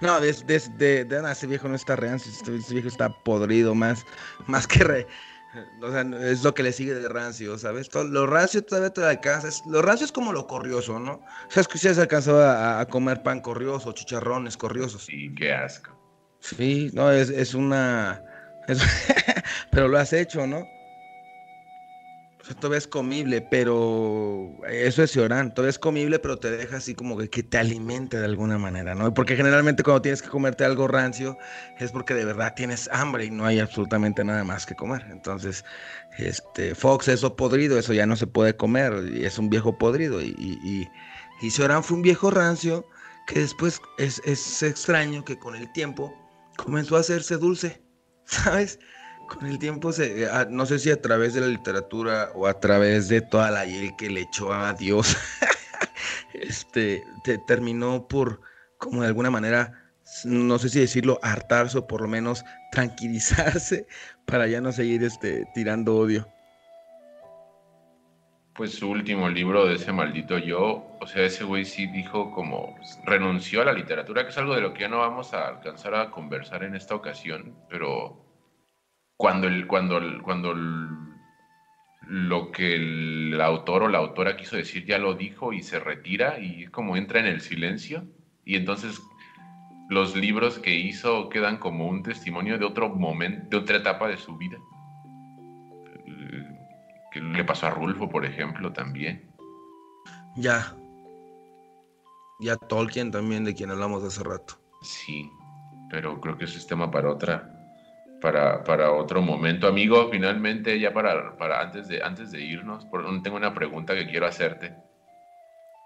[0.04, 3.08] no, de, de, de- de- no, ese viejo no está rancio, este, ese viejo está
[3.08, 4.04] podrido más,
[4.46, 5.06] más que re-
[5.80, 6.00] o sea,
[6.30, 7.88] es lo que le sigue de rancio, ¿sabes?
[7.88, 9.62] Todo- lo rancio todavía te alcanzas.
[9.66, 11.20] Lo rancio es como lo corrioso, ¿no?
[11.48, 15.04] ¿Sabes que si has alcanzado a, a comer pan corrioso, chicharrones corriosos?
[15.04, 15.90] Sí, qué asco.
[16.40, 18.20] Sí, no, es, es una...
[18.66, 18.82] es-
[19.70, 20.66] pero lo has hecho, ¿no?
[22.44, 26.76] O sea, todavía es comible, pero eso es Ciorán, todavía es comible, pero te deja
[26.76, 29.14] así como que, te alimente de alguna manera, ¿no?
[29.14, 31.38] Porque generalmente cuando tienes que comerte algo rancio
[31.78, 35.06] es porque de verdad tienes hambre y no hay absolutamente nada más que comer.
[35.10, 35.64] Entonces,
[36.18, 40.20] este, Fox, eso podrido, eso ya no se puede comer, y es un viejo podrido.
[40.20, 42.86] Y, y, fue un viejo rancio
[43.26, 46.14] que después es, es extraño que con el tiempo
[46.58, 47.82] comenzó a hacerse dulce,
[48.26, 48.78] ¿sabes?
[49.28, 52.60] Con el tiempo, se, a- no sé si a través de la literatura o a
[52.60, 55.16] través de toda la hiel que le echó a Dios,
[56.34, 58.40] este, te- terminó por,
[58.78, 59.72] como de alguna manera,
[60.24, 63.86] no sé si decirlo, hartarse o por lo menos tranquilizarse
[64.26, 66.28] para ya no seguir este, tirando odio.
[68.54, 72.76] Pues su último libro de ese maldito yo, o sea, ese güey sí dijo como
[73.04, 75.94] renunció a la literatura, que es algo de lo que ya no vamos a alcanzar
[75.96, 78.23] a conversar en esta ocasión, pero
[79.16, 80.88] cuando el, cuando el- cuando el-
[82.06, 86.38] lo que el autor o la autora quiso decir ya lo dijo y se retira
[86.38, 88.04] y es como entra en el silencio
[88.44, 89.00] y entonces
[89.88, 94.16] los libros que hizo quedan como un testimonio de otro momento, de otra etapa de
[94.16, 94.58] su vida.
[96.06, 96.58] Eh,
[97.12, 99.30] Que le pasó a Rulfo, por ejemplo, también.
[100.36, 100.74] Ya.
[102.40, 104.54] Y a Tolkien también, de quien hablamos hace rato.
[104.82, 105.30] Sí,
[105.90, 107.53] pero creo que eso es tema para otra,
[108.24, 109.66] para, para otro momento.
[109.66, 114.06] Amigo, finalmente, ya para, para antes, de, antes de irnos, por- tengo una pregunta que
[114.06, 114.74] quiero hacerte.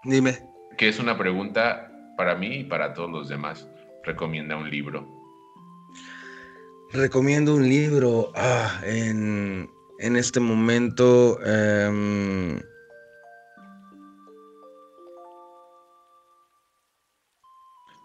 [0.05, 0.39] Dime.
[0.77, 3.67] Que es una pregunta para mí y para todos los demás.
[4.05, 5.05] Recomienda un libro.
[6.93, 8.31] Recomiendo un libro.
[8.33, 11.37] Ah, en, en este momento.
[11.45, 12.57] em,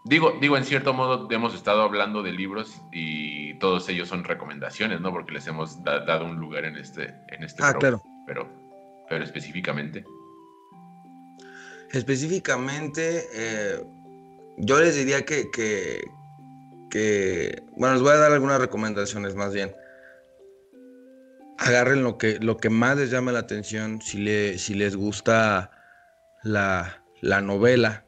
[0.07, 5.01] Digo, digo, en cierto modo hemos estado hablando de libros y todos ellos son recomendaciones,
[5.01, 5.11] ¿no?
[5.11, 8.03] Porque les hemos da- dado un lugar en este, en este Ah, programa.
[8.03, 8.03] claro.
[8.27, 8.49] Pero,
[9.09, 10.05] pero específicamente.
[11.91, 13.83] Específicamente, eh,
[14.59, 16.03] yo les diría que, que,
[16.91, 19.75] que- bueno, les voy a dar algunas recomendaciones más bien.
[21.57, 25.71] Agarren lo que, lo que más les llame la atención, si, le, si les gusta
[26.43, 28.05] la, la novela.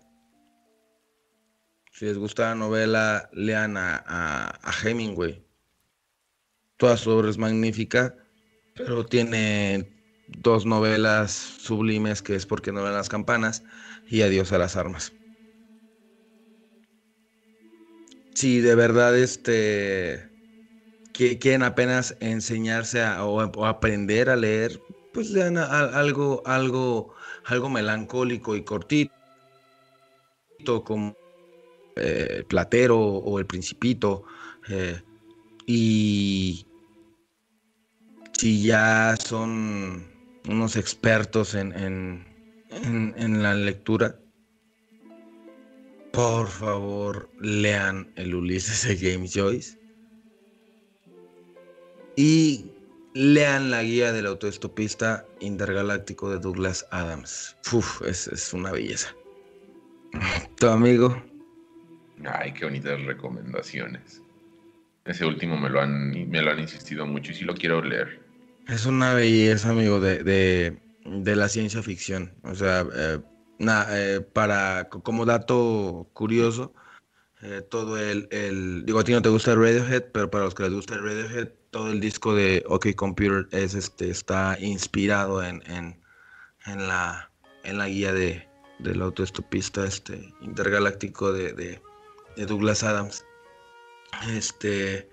[1.97, 5.43] Si les gusta la novela, lean a, Hemingway.
[6.77, 8.15] Toda su obra es magnífica,
[8.75, 9.95] pero tiene
[10.27, 13.65] dos novelas sublimes que es Porque no ven las campanas
[14.09, 15.15] y Adiós a las armas.
[18.35, 20.31] Si de verdad este
[21.15, 24.83] que quieren apenas enseñarse a- o, o aprender a leer,
[25.13, 27.15] pues lean algo algo
[27.47, 29.15] algo melancólico y cortito
[30.85, 31.26] como
[31.97, 34.25] eh, Platero o El Principito
[34.69, 35.01] eh,
[35.67, 36.67] y
[38.33, 40.07] si ya son
[40.49, 42.25] unos expertos en, en,
[43.17, 44.17] en- la lectura,
[46.13, 49.79] por favor lean el Ulises de James Joyce
[52.17, 52.67] y
[53.15, 57.57] lean la guía del autoestopista intergaláctico de Douglas Adams.
[57.73, 59.15] Uf, es, es una belleza.
[60.59, 61.23] Tu amigo.
[62.25, 64.23] Ay, qué bonitas recomendaciones.
[65.05, 68.21] Ese último me lo han, me lo han insistido mucho y sí lo quiero leer.
[68.67, 72.35] Es una belleza, amigo, de, de, de la ciencia ficción.
[72.43, 73.21] O sea, eh,
[73.61, 76.75] eh, para, co- como dato curioso,
[77.43, 80.55] eh, todo el, el- digo, a ti no te gusta el Radiohead, pero para los
[80.55, 85.45] que les gusta el Radiohead, todo el disco de OK Computer es, este, está inspirado
[85.45, 86.01] en, en,
[86.67, 87.31] en la,
[87.63, 88.49] en la guía de,
[88.81, 91.53] del autoestopista este, intergaláctico de,
[92.37, 93.25] de Douglas Adams.
[94.31, 95.09] Este, eh,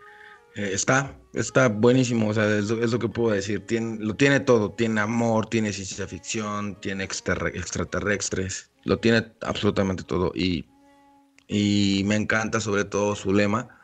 [0.56, 3.66] está, está buenísimo, o sea, es, lo- que puedo decir.
[3.66, 10.32] Tiene, lo tiene todo, tiene amor, tiene ciencia ficción, tiene extraterrestres, lo tiene absolutamente todo.
[10.36, 10.66] Y,
[11.48, 13.80] y me encanta sobre todo su lema.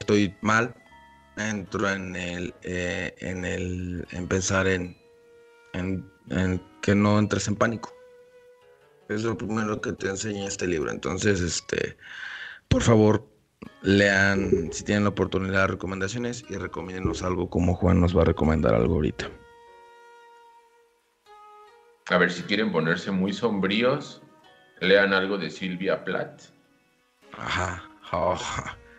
[0.00, 0.74] Estoy mal,
[1.36, 4.96] entro en el, eh, en el, en pensar en,
[5.74, 7.92] en, en que no entres en pánico.
[9.08, 10.90] Es lo primero que te enseña este libro.
[10.90, 11.96] Entonces, este,
[12.68, 13.26] por favor,
[13.82, 18.74] lean, si tienen la oportunidad, recomendaciones y recomiéndenos algo como Juan nos va a recomendar
[18.74, 19.30] algo ahorita.
[22.10, 24.22] A ver, si quieren ponerse muy sombríos,
[24.80, 26.42] lean algo de Silvia Plath.
[27.32, 27.84] Ajá.
[28.12, 28.38] Oh,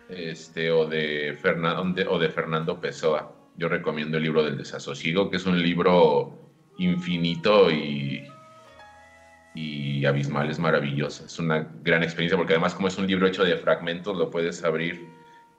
[0.10, 3.36] este, o de, Fernando, o de Fernando Pessoa.
[3.57, 6.38] Yo recomiendo el libro del desasosiego, que es un libro
[6.77, 8.23] infinito y,
[9.99, 11.26] y abismal, es maravilloso.
[11.26, 14.63] Es una gran experiencia porque además como es un libro hecho de fragmentos, lo puedes
[14.63, 15.09] abrir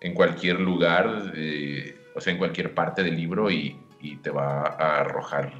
[0.00, 4.62] en cualquier lugar, eh, o sea, en cualquier parte del libro y, y te va
[4.66, 5.52] a arrojar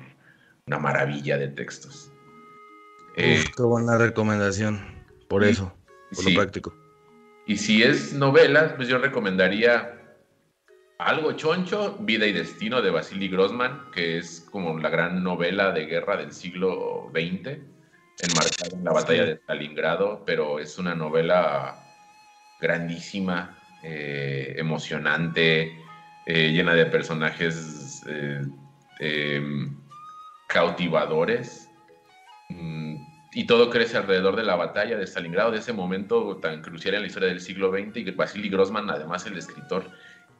[0.67, 2.11] una maravilla de textos.
[3.17, 4.81] Eh, uf, qué buena recomendación.
[5.29, 5.75] Por eso,
[6.15, 6.33] por sí.
[6.33, 6.75] lo práctico.
[7.47, 10.01] Y si es novelas, pues yo recomendaría
[10.99, 15.85] algo choncho, Vida y Destino de Vasily Grossman, que es como la gran novela de
[15.85, 17.59] guerra del siglo XX,
[18.23, 21.77] enmarcada en la batalla de Stalingrado, pero es una novela
[22.61, 25.79] grandísima, eh, emocionante,
[26.27, 28.43] eh, llena de personajes eh,
[28.99, 29.77] em,
[30.47, 31.69] cautivadores.
[32.51, 32.97] Mm,
[33.33, 37.03] y todo crece alrededor de la batalla de Stalingrado, de ese momento tan crucial en
[37.03, 39.91] la historia del siglo XX, y Vasily Grossman, además el escritor,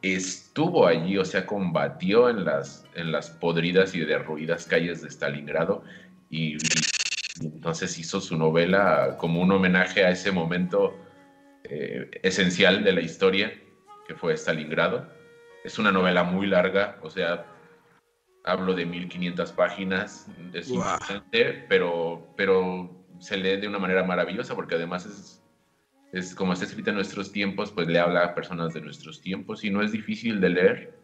[0.01, 5.83] estuvo allí, o sea, combatió en las, en las podridas y derruidas calles de Stalingrado,
[6.29, 6.59] y, y
[7.41, 10.95] entonces hizo su novela como un homenaje a ese momento
[11.63, 13.53] eh, esencial de la historia,
[14.07, 15.07] que fue Stalingrado.
[15.63, 17.45] Es una novela muy larga, o sea,
[18.43, 24.75] hablo de 1500 páginas, es importante, pero, pero se lee de una manera maravillosa porque
[24.75, 25.43] además es,
[26.11, 29.63] es como está escrita en nuestros tiempos, pues le habla a personas de nuestros tiempos
[29.63, 30.99] y no es difícil de leer.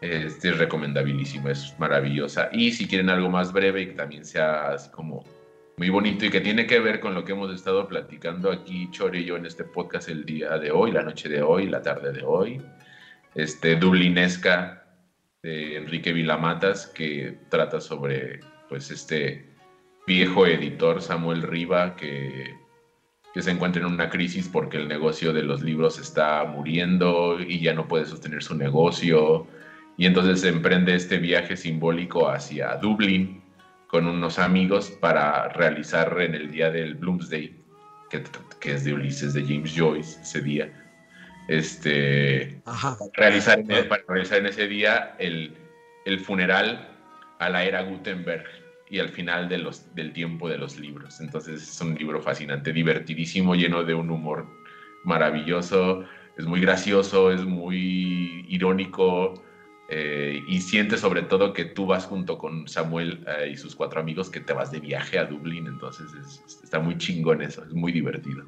[0.00, 2.50] Este es recomendabilísimo, es maravillosa.
[2.52, 5.24] Y si quieren algo más breve y que también sea así como
[5.78, 9.20] muy bonito y que tiene que ver con lo que hemos estado platicando aquí, Chore
[9.20, 12.12] y yo, en este podcast el día de hoy, la noche de hoy, la tarde
[12.12, 12.62] de hoy,
[13.34, 14.86] este Dublinesca
[15.42, 19.50] de Enrique Vilamatas, que trata sobre pues este
[20.06, 22.54] viejo editor Samuel Riva que,
[23.34, 27.60] que se encuentra en una crisis porque el negocio de los libros está muriendo y
[27.60, 29.46] ya no puede sostener su negocio.
[29.96, 33.42] Y entonces emprende este viaje simbólico hacia Dublín
[33.86, 37.54] con unos amigos para realizar en el día del Bloomsday,
[38.10, 38.22] que,
[38.60, 40.70] que es de Ulises de James Joyce ese día,
[41.48, 42.60] este,
[43.14, 45.56] Realizar, para realizar en ese día el,
[46.04, 46.88] el funeral
[47.38, 48.44] a la era Gutenberg
[48.90, 51.20] y al final de los, del tiempo de los libros.
[51.20, 54.46] Entonces es un libro fascinante, divertidísimo, lleno de un humor
[55.04, 56.04] maravilloso,
[56.36, 59.42] es muy gracioso, es muy irónico
[59.88, 64.00] eh, y sientes sobre todo que tú vas junto con Samuel eh, y sus cuatro
[64.00, 66.06] amigos que te vas de viaje a Dublín, entonces
[66.62, 68.44] está muy chingón eso, es muy divertido.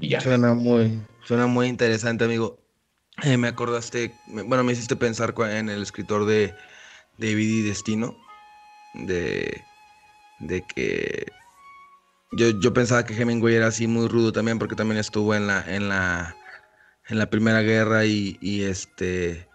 [0.00, 0.20] Y ya.
[0.20, 2.58] Suena muy, suena muy interesante, amigo.
[3.22, 6.54] Eh, me acordaste, bueno, me hiciste pensar en el escritor de
[7.18, 8.16] David y Destino,
[8.94, 9.62] de,
[10.40, 11.26] de que
[12.32, 15.62] yo, yo, pensaba que Hemingway era así muy rudo también, porque también estuvo en la,
[15.68, 16.34] en la,
[17.08, 19.49] en la Primera Guerra y, y este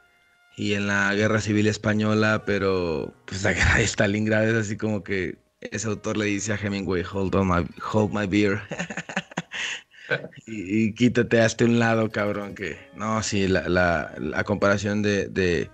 [0.57, 5.03] y en la Guerra Civil Española, pero pues la guerra de Stalingrad es así como
[5.03, 8.61] que ese autor le dice a Hemingway, hold on my, hold my beer.
[10.45, 15.69] y, quítate hasta un lado, cabrón, que no, sí, la, la, comparación de, de,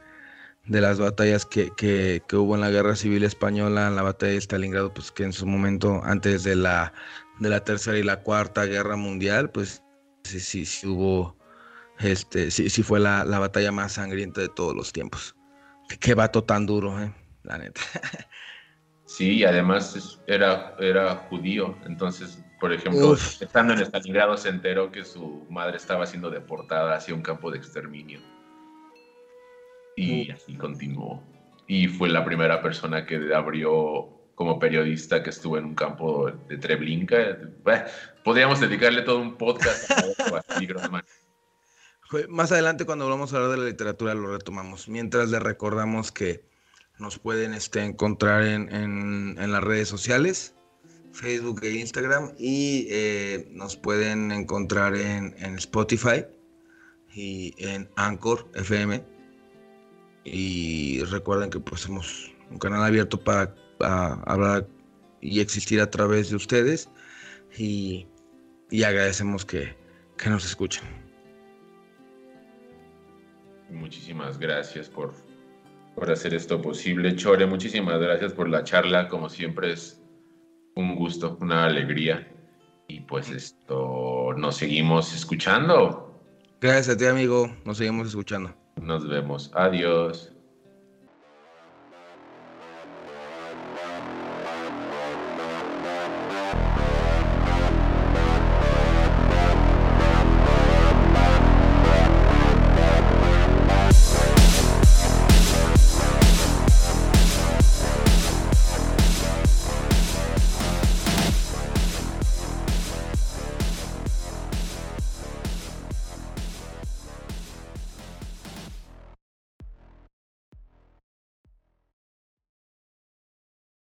[0.66, 4.34] de, las batallas que, que, que, hubo en la Guerra Civil Española, en la batalla
[4.34, 6.94] de Stalingrado, pues que en su momento, antes de la,
[7.40, 9.84] de la Tercera y la Cuarta Guerra Mundial, pues
[10.24, 11.36] sí, sí, sí hubo,
[12.04, 15.36] este, sí, sí fue la, la batalla más sangrienta de todos los tiempos.
[16.00, 17.14] Qué vato tan duro, eh,
[17.44, 17.82] la neta.
[19.06, 25.04] Sí, y además era, era judío, entonces por ejemplo, estando en Stalingrado se enteró que
[25.04, 28.22] su madre estaba siendo deportada hacia un campo de exterminio.
[29.96, 31.24] Y así continuó.
[31.68, 36.58] Y fue la primera persona que abrió como periodista que estuvo en un campo de
[36.58, 37.40] Treblinka.
[38.24, 39.96] podríamos dedicarle todo un podcast a
[42.30, 44.88] Más adelante cuando vamos a hablar de la literatura lo retomamos.
[44.90, 46.44] Mientras le recordamos que
[47.00, 50.56] nos pueden este, encontrar en, en las redes sociales
[51.14, 56.26] Facebook e Instagram y eh, nos pueden encontrar en, Spotify
[57.14, 59.04] y en Anchor FM.
[60.24, 63.54] Y recuerden que pues somos un canal abierto para,
[64.26, 64.68] hablar
[65.22, 66.90] y existir a través de ustedes
[67.58, 68.08] y,
[68.86, 69.76] agradecemos que,
[70.18, 71.01] que nos escuchen.
[73.72, 75.14] Muchísimas gracias por,
[75.96, 77.16] por hacer esto posible.
[77.16, 79.08] Chore, muchísimas gracias por la charla.
[79.08, 80.02] Como siempre es
[80.76, 82.28] un gusto, una alegría.
[82.88, 86.22] Y pues esto, nos seguimos escuchando.
[86.60, 87.56] Gracias a ti, amigo.
[87.66, 88.54] Nos seguimos escuchando.
[88.82, 89.52] Nos vemos.
[89.54, 90.34] Adiós.